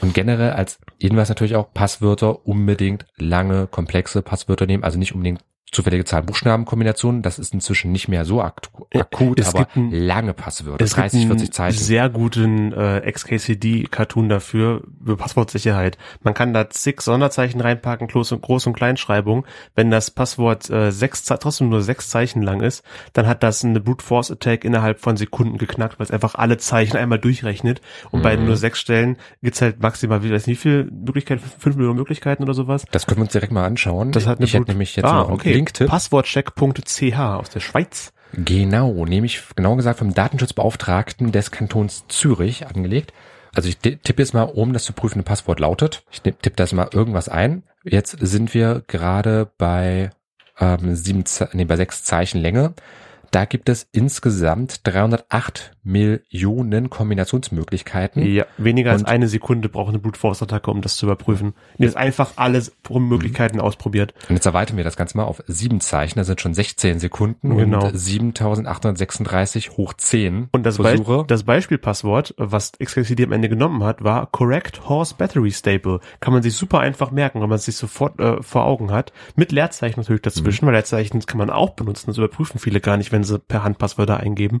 [0.00, 5.42] Und generell als Hinweis natürlich auch Passwörter unbedingt lange, komplexe Passwörter nehmen, also nicht unbedingt
[5.72, 10.82] zufällige Zahlen-Buchstaben-Kombinationen, das ist inzwischen nicht mehr so akut, Es aber gibt ein- lange Passwörter,
[10.84, 11.78] Es 30, gibt 40 einen Zeichen.
[11.78, 15.98] sehr guten äh, XKCD-Cartoon dafür, für Passwortsicherheit.
[16.22, 19.44] Man kann da zig Sonderzeichen reinpacken, Groß- und, Groß- und Kleinschreibung.
[19.74, 23.80] Wenn das Passwort äh, sechs, trotzdem nur sechs Zeichen lang ist, dann hat das eine
[23.80, 27.80] Brute Force Attack innerhalb von Sekunden geknackt, weil es einfach alle Zeichen einmal durchrechnet.
[28.10, 28.46] Und bei Mhm.
[28.46, 32.42] nur sechs Stellen gibt's halt maximal, wie weiß nicht, wie viele Möglichkeiten, fünf Millionen Möglichkeiten
[32.44, 32.84] oder sowas.
[32.92, 34.12] Das können wir uns direkt mal anschauen.
[34.12, 35.55] Das hat eine ich hätte nämlich jetzt ah, okay.
[35.56, 35.88] Linktipp.
[35.88, 38.12] Passwortcheck.ch aus der Schweiz.
[38.32, 43.14] Genau, nämlich genau gesagt vom Datenschutzbeauftragten des Kantons Zürich angelegt.
[43.54, 46.04] Also ich tippe jetzt mal, um das zu prüfende Passwort lautet.
[46.10, 47.62] Ich tippe das mal irgendwas ein.
[47.84, 50.10] Jetzt sind wir gerade bei
[50.60, 52.74] ähm, sieben, nee, bei sechs Zeichen Länge.
[53.30, 58.26] Da gibt es insgesamt 308 Millionen Kombinationsmöglichkeiten.
[58.26, 61.54] Ja, weniger als eine Sekunde braucht eine Brute Force Attacke, um das zu überprüfen.
[61.78, 63.62] Jetzt einfach alles Möglichkeiten mhm.
[63.62, 64.12] ausprobiert.
[64.28, 66.18] Und jetzt erweitern wir das Ganze mal auf sieben Zeichen.
[66.18, 67.86] Das sind schon 16 Sekunden genau.
[67.86, 74.02] und 7836 hoch 10 Und das, Be das Beispielpasswort, was XKCD am Ende genommen hat,
[74.02, 76.00] war Correct Horse Battery Staple.
[76.18, 79.12] Kann man sich super einfach merken, wenn man es sich sofort äh, vor Augen hat.
[79.36, 80.68] Mit Leerzeichen natürlich dazwischen, mhm.
[80.68, 82.06] weil Leerzeichen kann man auch benutzen.
[82.08, 84.60] Das überprüfen viele gar nicht, wenn sie per Hand Passwörter eingeben.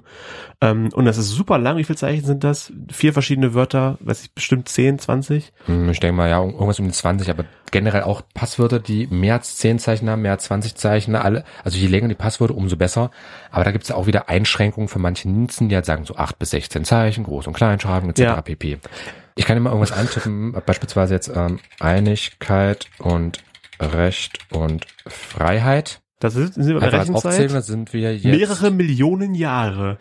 [0.62, 1.76] Ähm, und das ist super lang.
[1.76, 2.72] Wie viele Zeichen sind das?
[2.90, 5.52] Vier verschiedene Wörter, weiß ich, bestimmt 10, 20?
[5.66, 9.34] Hm, ich denke mal, ja, irgendwas um die 20, aber generell auch Passwörter, die mehr
[9.34, 12.76] als 10 Zeichen haben, mehr als 20 Zeichen, alle, also je länger die Passwörter, umso
[12.76, 13.10] besser.
[13.50, 16.38] Aber da gibt es auch wieder Einschränkungen für manche Nutzen, die halt sagen so 8
[16.38, 18.20] bis 16 Zeichen, Groß- und Kleinschreiben etc.
[18.20, 18.40] Ja.
[18.40, 18.78] pp.
[19.34, 23.44] Ich kann immer irgendwas eintippen, beispielsweise jetzt ähm, Einigkeit und
[23.78, 26.00] Recht und Freiheit.
[26.18, 27.50] Das ist, sind wir bei der Rechenzeit?
[27.64, 29.98] sind wir jetzt mehrere Millionen Jahre.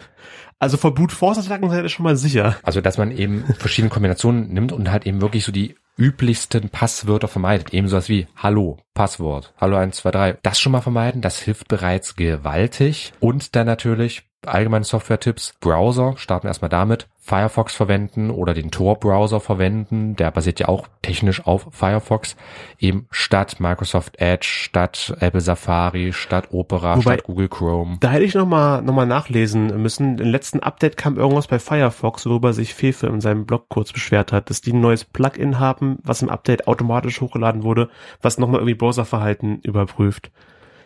[0.60, 2.56] Also vor Brute Force Attacken seid ihr schon mal sicher.
[2.64, 7.28] Also, dass man eben verschiedene Kombinationen nimmt und halt eben wirklich so die üblichsten Passwörter
[7.28, 7.74] vermeidet.
[7.74, 10.40] Eben sowas wie Hallo, Passwort, Hallo 123.
[10.44, 13.14] Das schon mal vermeiden, das hilft bereits gewaltig.
[13.20, 15.56] Und dann natürlich allgemeine Software-Tipps.
[15.60, 17.08] Browser, starten wir erstmal damit.
[17.26, 20.16] Firefox verwenden oder den Tor-Browser verwenden.
[20.16, 22.36] Der basiert ja auch technisch auf Firefox.
[22.78, 27.98] Eben statt Microsoft Edge, statt Apple Safari, statt Opera, Wobei, statt Google Chrome.
[28.00, 30.20] Da hätte ich nochmal noch mal nachlesen müssen.
[30.20, 34.32] Im letzten Update kam irgendwas bei Firefox, worüber sich Fefe in seinem Blog kurz beschwert
[34.32, 37.90] hat, dass die ein neues Plugin haben, was im Update automatisch hochgeladen wurde,
[38.22, 40.30] was nochmal irgendwie Browserverhalten überprüft.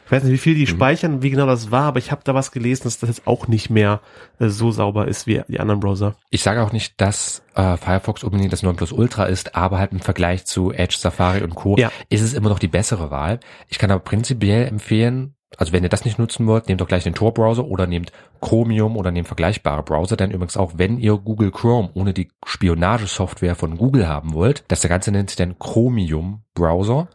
[0.09, 0.75] Ich weiß nicht, wie viel die mhm.
[0.75, 3.47] speichern, wie genau das war, aber ich habe da was gelesen, dass das jetzt auch
[3.47, 4.01] nicht mehr
[4.39, 6.15] äh, so sauber ist wie die anderen Browser.
[6.31, 10.45] Ich sage auch nicht, dass äh, Firefox unbedingt das Nonplusultra ist, aber halt im Vergleich
[10.45, 11.77] zu Edge, Safari und Co.
[11.77, 11.91] Ja.
[12.09, 13.39] ist es immer noch die bessere Wahl.
[13.67, 17.03] Ich kann aber prinzipiell empfehlen, also wenn ihr das nicht nutzen wollt, nehmt doch gleich
[17.03, 20.17] den Tor-Browser oder nehmt Chromium oder nehmt vergleichbare Browser.
[20.17, 24.81] Denn übrigens auch, wenn ihr Google Chrome ohne die Spionagesoftware von Google haben wollt, das
[24.81, 27.09] Ganze nennt sich dann Chromium-Browser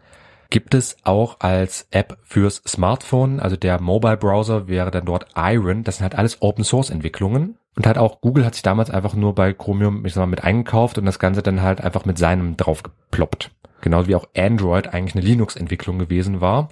[0.54, 3.40] gibt es auch als App fürs Smartphone.
[3.40, 5.82] Also der Mobile Browser wäre dann dort Iron.
[5.82, 7.58] Das sind halt alles Open Source Entwicklungen.
[7.74, 10.44] Und halt auch Google hat sich damals einfach nur bei Chromium, ich sag mal, mit
[10.44, 13.50] eingekauft und das Ganze dann halt einfach mit seinem drauf geploppt.
[13.80, 16.68] Genauso wie auch Android eigentlich eine Linux-Entwicklung gewesen war,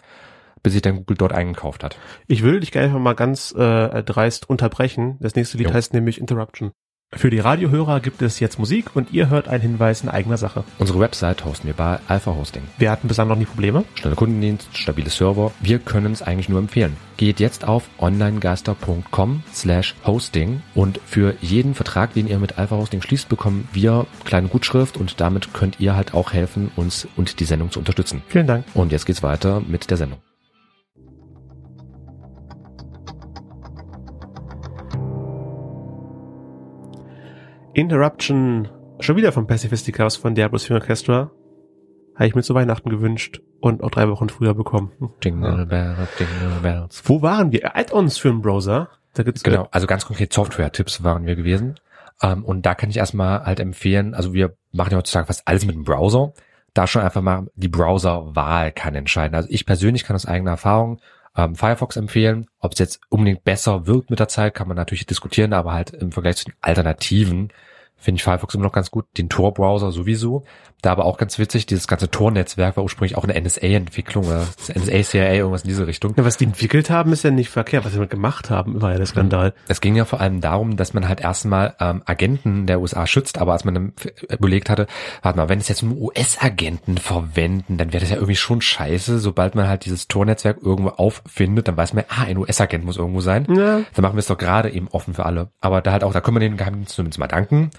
[0.62, 1.99] bis sich dann Google dort eingekauft hat.
[2.29, 5.16] Ich will dich gleich mal ganz äh, dreist unterbrechen.
[5.18, 5.75] Das nächste Lied jo.
[5.75, 6.71] heißt nämlich Interruption.
[7.14, 10.64] Für die Radiohörer gibt es jetzt Musik und ihr hört einen Hinweis in eigener Sache.
[10.79, 12.62] Unsere Website hosten wir bei Alpha Hosting.
[12.79, 13.85] Wir hatten bislang noch nie Probleme.
[13.94, 15.53] Schnelle Kundendienst, stabile Server.
[15.61, 16.96] Wir können es eigentlich nur empfehlen.
[17.18, 23.03] Geht jetzt auf onlinegeister.com slash hosting und für jeden Vertrag, den ihr mit Alpha Hosting
[23.03, 27.44] schließt, bekommen wir kleine Gutschrift und damit könnt ihr halt auch helfen, uns und die
[27.44, 28.22] Sendung zu unterstützen.
[28.29, 28.64] Vielen Dank.
[28.72, 30.18] Und jetzt geht's weiter mit der Sendung.
[37.74, 38.68] Interruption,
[39.00, 41.30] schon wieder von Pacifisticas von Diablo Swing Orchestra.
[42.14, 44.92] Habe ich mir zu Weihnachten gewünscht und auch drei Wochen früher bekommen.
[45.22, 47.02] Jingle bells, jingle bells.
[47.06, 47.74] Wo waren wir?
[47.74, 48.90] Add-ons für einen Browser.
[49.14, 51.80] Da gibt's genau, also ganz konkret Software-Tipps waren wir gewesen.
[52.22, 55.48] Um, ähm, und da kann ich erstmal halt empfehlen, also wir machen ja heutzutage fast
[55.48, 56.35] alles mit dem Browser.
[56.74, 59.35] Da schon einfach mal die Browserwahl kann entscheiden.
[59.35, 61.00] Also ich persönlich kann aus eigener Erfahrung
[61.37, 62.47] ähm, Firefox empfehlen.
[62.59, 65.90] Ob es jetzt unbedingt besser wirkt mit der Zeit, kann man natürlich diskutieren, aber halt
[65.90, 67.53] im Vergleich zu den Alternativen
[68.03, 70.45] finde ich Firefox immer noch ganz gut, den Tor-Browser sowieso.
[70.83, 75.35] Da aber auch ganz witzig, dieses ganze Tor-Netzwerk war ursprünglich auch eine NSA-Entwicklung oder NSA-CIA,
[75.35, 76.15] irgendwas in diese Richtung.
[76.17, 77.85] Ja, was die entwickelt haben, ist ja nicht verkehrt.
[77.85, 79.55] Was sie gemacht haben, war ja der Skandal.
[79.69, 83.38] Es ging ja vor allem darum, dass man halt erstmal ähm, Agenten der USA schützt,
[83.38, 83.93] aber als man dann
[84.29, 84.88] überlegt hatte,
[85.23, 89.21] warte mal, wenn es jetzt nur US-Agenten verwenden, dann wäre das ja irgendwie schon scheiße.
[89.21, 93.21] Sobald man halt dieses Tor-Netzwerk irgendwo auffindet, dann weiß man, ah, ein US-Agent muss irgendwo
[93.21, 93.47] sein.
[93.49, 93.83] Ja.
[93.95, 95.53] Dann machen wir es doch gerade eben offen für alle.
[95.61, 97.71] Aber da halt auch, da können wir den Geheimdienst zumindest mal danken.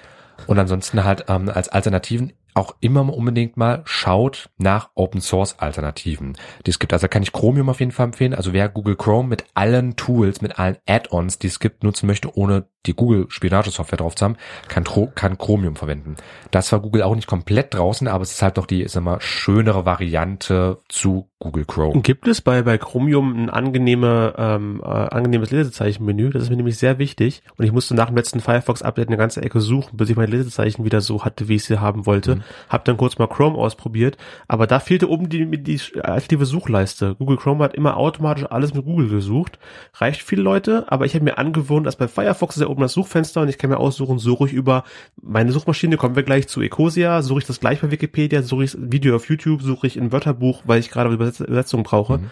[0.48, 6.38] Und ansonsten halt ähm, als Alternativen auch immer unbedingt mal schaut nach Open Source Alternativen,
[6.66, 6.94] die es gibt.
[6.94, 8.34] Also kann ich Chromium auf jeden Fall empfehlen.
[8.34, 12.36] Also wer Google Chrome mit allen Tools, mit allen Add-ons, die es gibt, nutzen möchte,
[12.38, 14.36] ohne die Google Spionagesoftware drauf zu haben,
[14.68, 14.84] kann,
[15.16, 16.16] kann Chromium verwenden.
[16.52, 19.22] Das war Google auch nicht komplett draußen, aber es ist halt doch die, sag mal,
[19.22, 22.02] schönere Variante zu Google Chrome.
[22.02, 26.30] Gibt es bei, bei Chromium ein angenehme, ähm, äh, angenehmes Lesezeichenmenü?
[26.30, 27.44] Das ist mir nämlich sehr wichtig.
[27.58, 30.86] Und ich musste nach dem letzten Firefox-Update eine ganze Ecke suchen, bis ich meine Lesezeichen
[30.86, 32.36] wieder so hatte, wie ich sie haben wollte.
[32.36, 32.43] Mhm.
[32.44, 32.70] Mhm.
[32.70, 37.16] Hab dann kurz mal Chrome ausprobiert, aber da fehlte oben die, die aktive Suchleiste.
[37.16, 39.60] Google Chrome hat immer automatisch alles mit Google gesucht.
[39.96, 42.94] Reicht viele Leute, aber ich habe mir angewohnt, dass bei Firefox ist ja oben das
[42.94, 44.84] Suchfenster und ich kann mir aussuchen, suche ich über
[45.22, 48.78] meine Suchmaschine, kommen wir gleich zu Ecosia, suche ich das gleich bei Wikipedia, suche ich
[48.80, 52.18] Video auf YouTube, suche ich ein Wörterbuch, weil ich gerade Übersetzung brauche.
[52.18, 52.32] Mhm.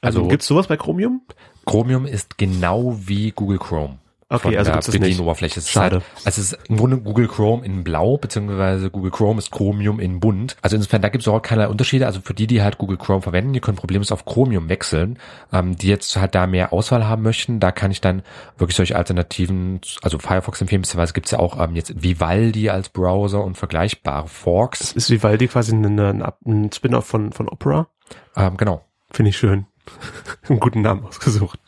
[0.00, 1.22] Also, also gibt's sowas bei Chromium?
[1.64, 3.98] Chromium ist genau wie Google Chrome.
[4.30, 5.60] Okay, also der Bedienoberfläche.
[5.60, 5.96] Es Schade.
[5.96, 9.50] Ist halt, also es ist im Grunde Google Chrome in blau, beziehungsweise Google Chrome ist
[9.50, 10.56] Chromium in bunt.
[10.60, 12.04] Also insofern, da gibt es auch keinerlei Unterschiede.
[12.04, 15.18] Also für die, die halt Google Chrome verwenden, die können problemlos auf Chromium wechseln.
[15.50, 18.22] Ähm, die jetzt halt da mehr Auswahl haben möchten, da kann ich dann
[18.58, 22.90] wirklich solche Alternativen, also Firefox empfehlen, beziehungsweise gibt es ja auch ähm, jetzt Vivaldi als
[22.90, 24.92] Browser und vergleichbare Forks.
[24.92, 27.88] Ist Vivaldi quasi ein, ein Spin-off von, von Opera?
[28.36, 28.84] Ähm, genau.
[29.10, 29.66] Finde ich schön.
[30.48, 31.60] einen guten Namen ausgesucht.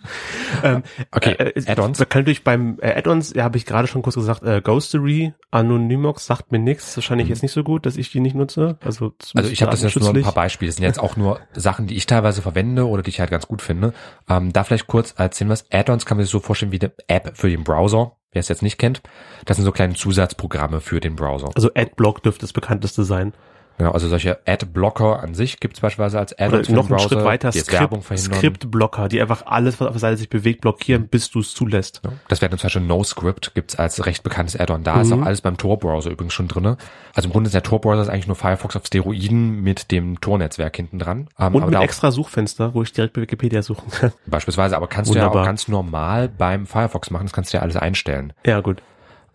[0.62, 1.98] ähm, okay, äh, äh Add-ons.
[1.98, 5.34] Man kann natürlich beim äh, Add-ons, ja, habe ich gerade schon kurz gesagt, äh, Ghostery,
[5.50, 6.96] Anonymox sagt mir nichts.
[6.96, 7.32] Wahrscheinlich mhm.
[7.32, 8.78] jetzt nicht so gut, dass ich die nicht nutze.
[8.84, 10.68] Also, also ich habe das jetzt nur ein paar Beispiele.
[10.68, 13.46] Das sind jetzt auch nur Sachen, die ich teilweise verwende oder die ich halt ganz
[13.46, 13.92] gut finde.
[14.28, 17.36] Ähm, da vielleicht kurz als Hinweis, Add-ons kann man sich so vorstellen wie eine App
[17.36, 18.16] für den Browser.
[18.32, 19.02] Wer es jetzt nicht kennt,
[19.44, 21.50] das sind so kleine Zusatzprogramme für den Browser.
[21.56, 23.32] Also Adblock dürfte das bekannteste sein.
[23.80, 27.08] Genau, also solche Ad-Blocker an sich gibt es beispielsweise als Add-ons für noch einen Browser,
[27.08, 31.30] Schritt weiter, Skript, Skript-Blocker, die einfach alles, was auf der Seite sich bewegt, blockieren, bis
[31.30, 32.02] du es zulässt.
[32.04, 34.84] Ja, das wäre zum Beispiel NoScript, gibt's als recht bekanntes Add-on.
[34.84, 35.00] Da mhm.
[35.00, 36.76] ist auch alles beim Tor-Browser übrigens schon drinne.
[37.14, 40.98] Also im Grunde ist der Tor-Browser eigentlich nur Firefox auf Steroiden mit dem Tor-Netzwerk hinten
[40.98, 41.28] dran.
[41.38, 44.12] Ähm, Und mit extra Suchfenster, wo ich direkt bei Wikipedia suchen kann.
[44.26, 45.32] Beispielsweise, aber kannst Wunderbar.
[45.32, 48.34] du ja auch ganz normal beim Firefox machen, das kannst du ja alles einstellen.
[48.44, 48.82] Ja, gut.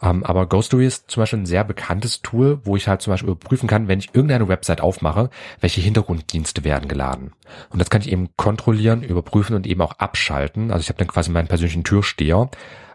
[0.01, 3.29] Ähm, aber Ghostory ist zum Beispiel ein sehr bekanntes Tool, wo ich halt zum Beispiel
[3.29, 5.29] überprüfen kann, wenn ich irgendeine Website aufmache,
[5.61, 7.31] welche Hintergrunddienste werden geladen.
[7.69, 10.71] Und das kann ich eben kontrollieren, überprüfen und eben auch abschalten.
[10.71, 12.49] Also ich habe dann quasi meinen persönlichen Türsteher,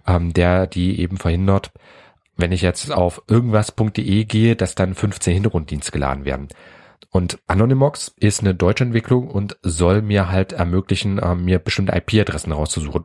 [0.06, 1.72] ähm, der die eben verhindert,
[2.36, 6.48] wenn ich jetzt auf irgendwas.de gehe, dass dann 15 Hintergrunddienste geladen werden.
[7.10, 12.52] Und Anonymox ist eine deutsche Entwicklung und soll mir halt ermöglichen, äh, mir bestimmte IP-Adressen
[12.52, 13.04] rauszusuchen.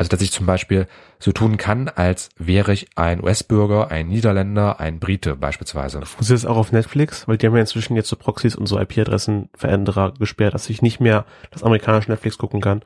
[0.00, 0.86] Also dass ich zum Beispiel
[1.18, 6.00] so tun kann, als wäre ich ein US-Bürger, ein Niederländer, ein Brite beispielsweise.
[6.00, 7.28] Funktioniert das auch auf Netflix?
[7.28, 11.00] Weil die haben ja inzwischen jetzt so Proxys und so IP-Adressenveränderer gesperrt, dass ich nicht
[11.00, 12.80] mehr das amerikanische Netflix gucken kann.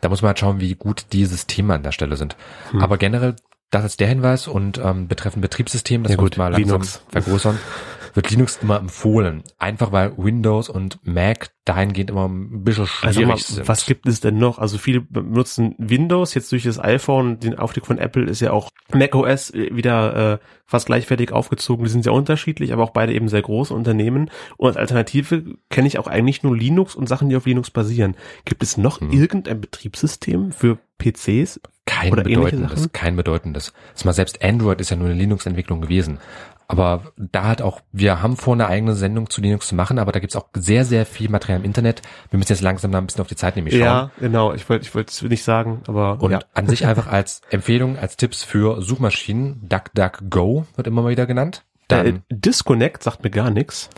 [0.00, 2.36] Da muss man halt schauen, wie gut die Systeme an der Stelle sind.
[2.70, 2.82] Hm.
[2.82, 3.34] Aber generell,
[3.72, 7.02] das ist der Hinweis und ähm, betreffend Betriebssystem, das ja, gut, mal langsam Linux.
[7.08, 7.58] vergrößern.
[8.14, 9.42] wird Linux immer empfohlen.
[9.58, 13.68] Einfach weil Windows und Mac dahingehend immer ein bisschen also schwierig also mal, sind.
[13.68, 14.58] Was gibt es denn noch?
[14.58, 18.70] Also viele benutzen Windows, jetzt durch das iPhone, den Aufstieg von Apple ist ja auch
[18.92, 21.84] macOS wieder äh, fast gleichwertig aufgezogen.
[21.84, 24.30] Die sind sehr unterschiedlich, aber auch beide eben sehr große Unternehmen.
[24.56, 28.16] Und als Alternative kenne ich auch eigentlich nur Linux und Sachen, die auf Linux basieren.
[28.44, 29.10] Gibt es noch hm.
[29.10, 31.60] irgendein Betriebssystem für PCs?
[31.86, 33.74] Kein oder bedeutendes, kein bedeutendes.
[33.92, 36.18] Das mal selbst Android ist ja nur eine Linux-Entwicklung gewesen.
[36.66, 40.12] Aber da hat auch, wir haben vor, eine eigene Sendung zu Linux zu machen, aber
[40.12, 42.02] da gibt's auch sehr, sehr viel Material im Internet.
[42.30, 43.82] Wir müssen jetzt langsam da ein bisschen auf die Zeit nämlich schauen.
[43.82, 44.52] Ja, genau.
[44.54, 46.40] Ich wollte ich wollte es nicht sagen, aber Und ja.
[46.54, 51.64] an sich einfach als Empfehlung, als Tipps für Suchmaschinen, DuckDuckGo wird immer mal wieder genannt.
[51.88, 53.90] Dann, äh, Disconnect sagt mir gar nichts.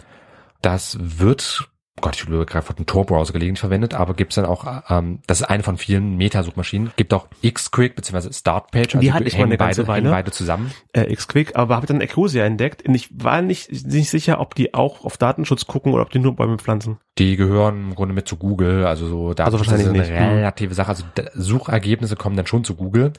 [0.61, 1.69] Das wird
[2.03, 5.47] Gott, ich habe gerade von Tor-Browser gelegentlich verwendet, aber gibt's dann auch, ähm, das ist
[5.47, 8.33] eine von vielen Metasuchmaschinen, gibt auch Xquick bzw.
[8.33, 10.11] Startpage, also die hatte ich mal eine ganze beide, Weile.
[10.11, 10.73] beide zusammen.
[10.93, 14.75] Äh, Xquick, aber habe dann Ecosia entdeckt und ich war nicht, nicht sicher, ob die
[14.75, 16.99] auch auf Datenschutz gucken oder ob die nur Bäume pflanzen.
[17.17, 20.11] Die gehören im Grunde mit zu Google, also so da also wahrscheinlich eine nicht.
[20.11, 23.15] Relative Sache, also Suchergebnisse kommen dann schon zu Google,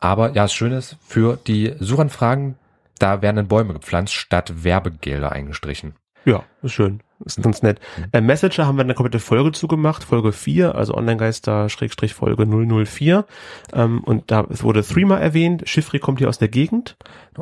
[0.00, 2.56] aber ja, das Schöne ist, für die Suchanfragen,
[2.98, 5.94] da werden dann Bäume gepflanzt statt Werbegelder eingestrichen.
[6.24, 7.00] Ja, ist schön.
[7.24, 7.80] Ist ganz nett.
[8.12, 13.24] Äh, Messenger haben wir eine komplette Folge zugemacht, Folge 4, also Online-Geister Schrägstrich Folge 004.
[13.72, 16.96] Ähm, und da wurde Threema erwähnt, Chiffre kommt hier aus der Gegend.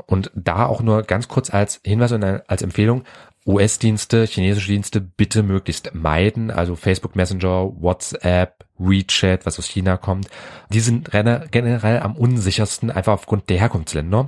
[0.07, 3.05] Und da auch nur ganz kurz als Hinweis und als Empfehlung,
[3.47, 10.29] US-Dienste, chinesische Dienste bitte möglichst meiden, also Facebook Messenger, WhatsApp, WeChat, was aus China kommt.
[10.71, 14.27] Die sind generell am unsichersten, einfach aufgrund der Herkunftsländer.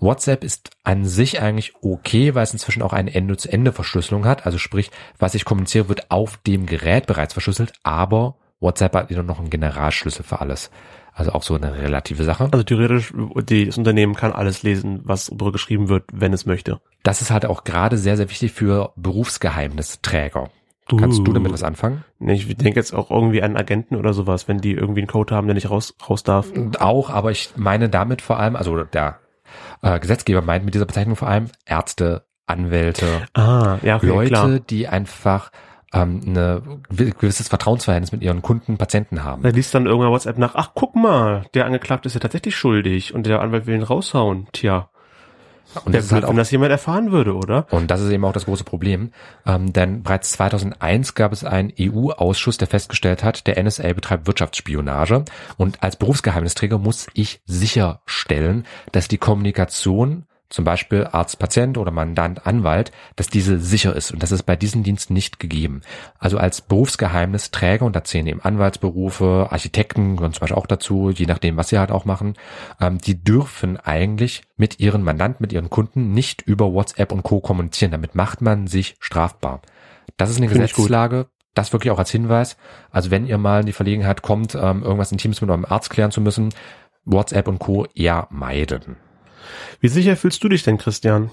[0.00, 4.46] WhatsApp ist an sich eigentlich okay, weil es inzwischen auch eine Ende-zu-Ende-Verschlüsselung hat.
[4.46, 9.22] Also sprich, was ich kommuniziere, wird auf dem Gerät bereits verschlüsselt, aber WhatsApp hat wieder
[9.22, 10.70] noch einen Generalschlüssel für alles.
[11.12, 12.48] Also auch so eine relative Sache.
[12.50, 13.12] Also theoretisch,
[13.48, 16.80] die, das Unternehmen kann alles lesen, was darüber geschrieben wird, wenn es möchte.
[17.02, 20.50] Das ist halt auch gerade sehr, sehr wichtig für Berufsgeheimnisträger.
[20.98, 22.04] Kannst du damit was anfangen?
[22.18, 25.34] Nee, ich denke jetzt auch irgendwie an Agenten oder sowas, wenn die irgendwie einen Code
[25.34, 26.48] haben, der nicht raus, raus darf.
[26.80, 29.20] Auch, aber ich meine damit vor allem, also der
[29.82, 34.58] äh, Gesetzgeber meint mit dieser Bezeichnung vor allem Ärzte, Anwälte, ah, ja, okay, Leute, klar.
[34.58, 35.52] die einfach
[35.92, 39.42] ähm, eine gewisses Vertrauensverhältnis mit ihren Kunden, Patienten haben.
[39.42, 43.14] Da liest dann irgendwann WhatsApp nach, ach guck mal, der Angeklagte ist ja tatsächlich schuldig
[43.14, 44.48] und der Anwalt will ihn raushauen.
[44.52, 44.89] Tja.
[45.84, 47.66] Und das ist halt auch, wenn das jemand erfahren würde, oder?
[47.70, 49.12] Und das ist eben auch das große Problem,
[49.46, 55.24] ähm, denn bereits 2001 gab es einen EU-Ausschuss, der festgestellt hat, der NSA betreibt Wirtschaftsspionage
[55.56, 63.28] und als Berufsgeheimnisträger muss ich sicherstellen, dass die Kommunikation zum Beispiel Arzt-Patient oder Mandant-Anwalt, dass
[63.28, 64.12] diese sicher ist.
[64.12, 65.80] Und das ist bei diesen Diensten nicht gegeben.
[66.18, 71.26] Also als Berufsgeheimnisträger, und da zählen eben Anwaltsberufe, Architekten gehören zum Beispiel auch dazu, je
[71.26, 72.34] nachdem, was sie halt auch machen,
[72.80, 77.40] ähm, die dürfen eigentlich mit ihren Mandanten, mit ihren Kunden nicht über WhatsApp und Co.
[77.40, 77.92] kommunizieren.
[77.92, 79.62] Damit macht man sich strafbar.
[80.16, 82.56] Das ist eine Find Gesetzeslage, das wirklich auch als Hinweis.
[82.90, 86.10] Also wenn ihr mal in die Verlegenheit kommt, ähm, irgendwas Intimes mit eurem Arzt klären
[86.10, 86.50] zu müssen,
[87.04, 87.86] WhatsApp und Co.
[87.94, 88.96] eher meiden.
[89.80, 91.30] Wie sicher fühlst du dich denn, Christian?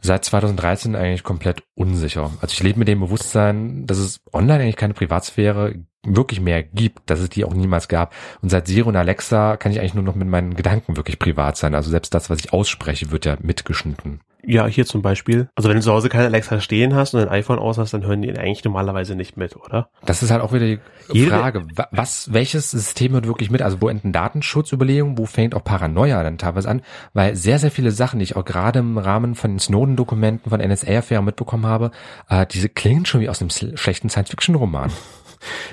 [0.00, 2.30] Seit 2013 eigentlich komplett unsicher.
[2.40, 5.76] Also ich lebe mit dem Bewusstsein, dass es online eigentlich keine Privatsphäre
[6.06, 8.12] wirklich mehr gibt, dass es die auch niemals gab.
[8.42, 11.56] Und seit Siri und Alexa kann ich eigentlich nur noch mit meinen Gedanken wirklich privat
[11.56, 11.74] sein.
[11.74, 14.20] Also selbst das, was ich ausspreche, wird ja mitgeschnitten.
[14.46, 15.48] Ja, hier zum Beispiel.
[15.54, 18.04] Also wenn du zu Hause keine Alexa stehen hast und ein iPhone aus hast, dann
[18.04, 19.88] hören die eigentlich normalerweise nicht mit, oder?
[20.04, 20.80] Das ist halt auch wieder die
[21.12, 21.66] Jede Frage.
[21.90, 23.62] Was, welches System hört wirklich mit?
[23.62, 26.82] Also wo enden Datenschutzüberlegungen, wo fängt auch Paranoia dann teilweise an?
[27.12, 31.24] Weil sehr, sehr viele Sachen, die ich auch gerade im Rahmen von Snowden-Dokumenten, von NSA-Affären
[31.24, 31.90] mitbekommen habe,
[32.28, 34.90] äh, diese klingen schon wie aus einem schlechten Science-Fiction-Roman.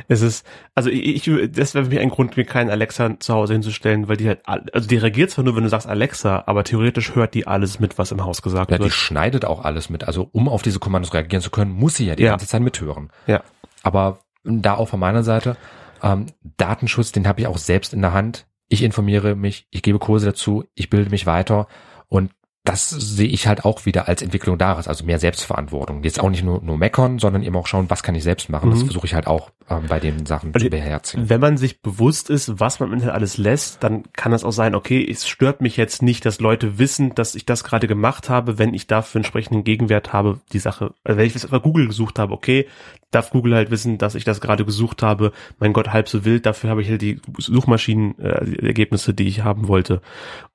[0.08, 0.46] Es ist,
[0.76, 4.18] also ich, das wäre für mich ein Grund, mir keinen Alexa zu Hause hinzustellen, weil
[4.18, 7.48] die halt, also die reagiert zwar nur, wenn du sagst Alexa, aber theoretisch hört die
[7.48, 8.88] alles mit, was im Haus gesagt ja, wird.
[8.88, 10.04] Die schneidet auch alles mit.
[10.06, 12.32] Also um auf diese Kommandos reagieren zu können, muss sie ja die ja.
[12.32, 13.10] ganze Zeit mithören.
[13.28, 13.44] Ja.
[13.84, 15.58] Aber da auch von meiner Seite,
[16.02, 18.48] ähm, Datenschutz, den habe ich auch selbst in der Hand.
[18.68, 21.68] Ich informiere mich, ich gebe Kurse dazu, ich bilde mich weiter
[22.08, 22.32] und
[22.72, 26.04] das sehe ich halt auch wieder als Entwicklung daraus, also mehr Selbstverantwortung.
[26.04, 28.70] Jetzt auch nicht nur, nur meckern, sondern eben auch schauen, was kann ich selbst machen.
[28.70, 28.74] Mhm.
[28.74, 31.30] Das versuche ich halt auch ähm, bei den Sachen also, zu beherzigen.
[31.30, 34.54] Wenn man sich bewusst ist, was man im Internet alles lässt, dann kann das auch
[34.54, 38.30] sein, okay, es stört mich jetzt nicht, dass Leute wissen, dass ich das gerade gemacht
[38.30, 41.88] habe, wenn ich dafür entsprechenden Gegenwert habe, die Sache, also wenn ich das bei Google
[41.88, 42.68] gesucht habe, okay,
[43.12, 45.34] darf Google halt wissen, dass ich das gerade gesucht habe.
[45.60, 49.68] Mein Gott, halb so wild, dafür habe ich halt die Suchmaschinen-Ergebnisse, äh, die ich haben
[49.68, 50.02] wollte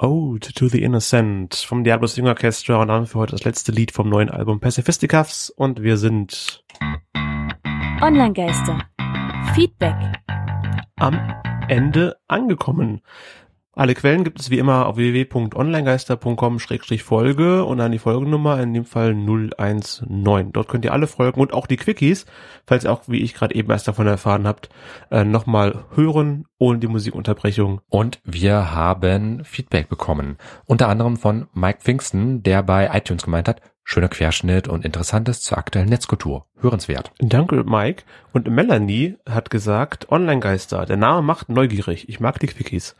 [0.00, 3.90] Ode to the Innocent vom Diablo String Orchestra und dann für heute das letzte Lied
[3.90, 6.62] vom neuen Album Pacifisticuffs und wir sind
[8.00, 8.78] Online-Geister.
[9.54, 9.96] Feedback.
[10.96, 11.18] Am
[11.68, 13.02] Ende angekommen.
[13.78, 19.14] Alle Quellen gibt es wie immer auf www.onlinegeister.com-folge und dann die Folgennummer, in dem Fall
[19.14, 20.52] 019.
[20.52, 22.26] Dort könnt ihr alle Folgen und auch die Quickies,
[22.66, 24.68] falls ihr auch, wie ich gerade eben erst davon erfahren habt,
[25.12, 27.80] äh, nochmal hören, ohne die Musikunterbrechung.
[27.88, 30.38] Und wir haben Feedback bekommen.
[30.64, 35.56] Unter anderem von Mike Pfingsten, der bei iTunes gemeint hat, schöner Querschnitt und Interessantes zur
[35.56, 36.46] aktuellen Netzkultur.
[36.56, 37.12] Hörenswert.
[37.20, 38.02] Danke, Mike.
[38.32, 42.08] Und Melanie hat gesagt, Online-Geister, der Name macht neugierig.
[42.08, 42.96] Ich mag die Quickies.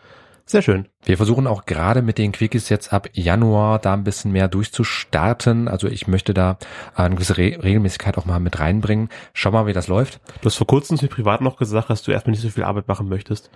[0.49, 0.89] Sehr schön.
[1.05, 5.69] Wir versuchen auch gerade mit den Quickies jetzt ab Januar da ein bisschen mehr durchzustarten.
[5.69, 6.57] Also ich möchte da
[6.95, 9.11] eine gewisse Re Regelmäßigkeit auch mal mit reinbringen.
[9.35, 10.21] Schau mal, wie das läuft.
[10.41, 12.65] Du hast vor kurzem zu mir privat noch gesagt, dass du erstmal nicht so viel
[12.65, 13.51] Arbeit machen möchtest.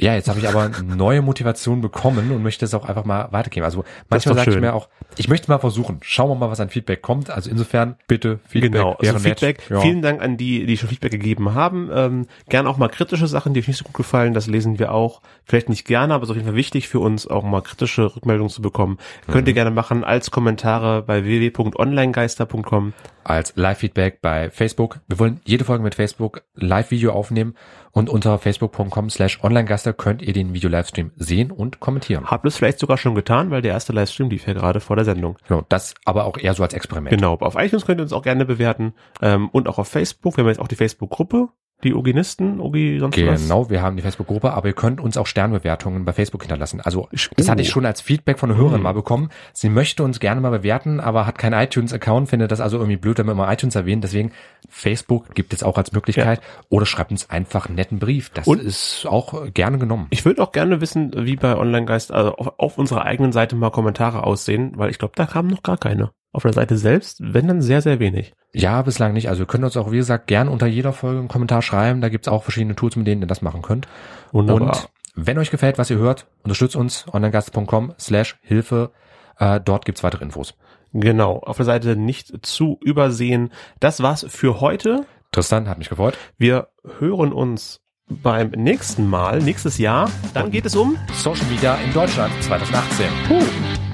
[0.00, 3.64] Ja, jetzt habe ich aber neue Motivation bekommen und möchte es auch einfach mal weitergeben.
[3.64, 6.68] Also manchmal sage ich mir auch, ich möchte mal versuchen, schauen wir mal, was an
[6.68, 7.30] Feedback kommt.
[7.30, 8.72] Also insofern bitte Feedback.
[8.72, 9.70] Genau, also Feedback.
[9.70, 9.80] Ja.
[9.80, 11.90] Vielen Dank an die, die schon Feedback gegeben haben.
[11.94, 14.92] Ähm, gern auch mal kritische Sachen, die euch nicht so gut gefallen, das lesen wir
[14.92, 15.22] auch.
[15.44, 18.16] Vielleicht nicht gerne, aber es ist auf jeden Fall wichtig für uns, auch mal kritische
[18.16, 18.98] Rückmeldungen zu bekommen.
[19.28, 19.32] Mhm.
[19.32, 19.56] Könnt ihr mhm.
[19.56, 22.94] gerne machen als Kommentare bei www.onlinegeister.com
[23.24, 25.00] als Live-Feedback bei Facebook.
[25.08, 27.54] Wir wollen jede Folge mit Facebook Live-Video aufnehmen
[27.92, 32.26] und unter facebook.com slash onlinegaster könnt ihr den Video-Livestream sehen und kommentieren.
[32.30, 34.96] Habt ihr es vielleicht sogar schon getan, weil der erste Livestream lief ja gerade vor
[34.96, 35.38] der Sendung.
[35.48, 37.16] Genau, das aber auch eher so als Experiment.
[37.16, 40.36] Genau, auf iTunes könnt ihr uns auch gerne bewerten ähm, und auch auf Facebook.
[40.36, 41.48] Wir haben jetzt auch die Facebook-Gruppe
[41.84, 43.42] die Oginisten, Ogi sonst genau, was?
[43.42, 46.80] Genau, wir haben die Facebook-Gruppe, aber ihr könnt uns auch Sternbewertungen bei Facebook hinterlassen.
[46.80, 48.82] Also das hatte ich schon als Feedback von Hörern hm.
[48.82, 49.30] mal bekommen.
[49.52, 53.18] Sie möchte uns gerne mal bewerten, aber hat kein iTunes-Account, findet das also irgendwie blöd,
[53.18, 54.00] wenn wir immer iTunes erwähnen.
[54.00, 54.32] Deswegen
[54.68, 56.40] Facebook gibt es auch als Möglichkeit.
[56.40, 56.64] Ja.
[56.70, 58.30] Oder schreibt uns einfach einen netten Brief.
[58.30, 60.06] Das Und ist auch gerne genommen.
[60.10, 63.70] Ich würde auch gerne wissen, wie bei Online-Geist, also auf, auf unserer eigenen Seite mal
[63.70, 67.46] Kommentare aussehen, weil ich glaube, da kamen noch gar keine auf der Seite selbst, wenn
[67.46, 68.34] dann sehr, sehr wenig.
[68.52, 69.28] Ja, bislang nicht.
[69.28, 72.00] Also ihr könnt uns auch, wie gesagt, gern unter jeder Folge einen Kommentar schreiben.
[72.00, 73.86] Da gibt's auch verschiedene Tools, mit denen ihr das machen könnt.
[74.32, 74.68] Wunderbar.
[74.68, 78.90] Und Wenn euch gefällt, was ihr hört, unterstützt uns onlinegast.com slash Hilfe.
[79.38, 80.54] Äh, dort gibt's weitere Infos.
[80.92, 83.52] Genau, auf der Seite nicht zu übersehen.
[83.80, 85.06] Das war's für heute.
[85.32, 86.18] Tristan, hat mich gefreut.
[86.36, 86.68] Wir
[86.98, 90.10] hören uns beim nächsten Mal, nächstes Jahr.
[90.34, 93.06] Dann geht es um Social Media in Deutschland 2018.
[93.28, 93.93] Puh.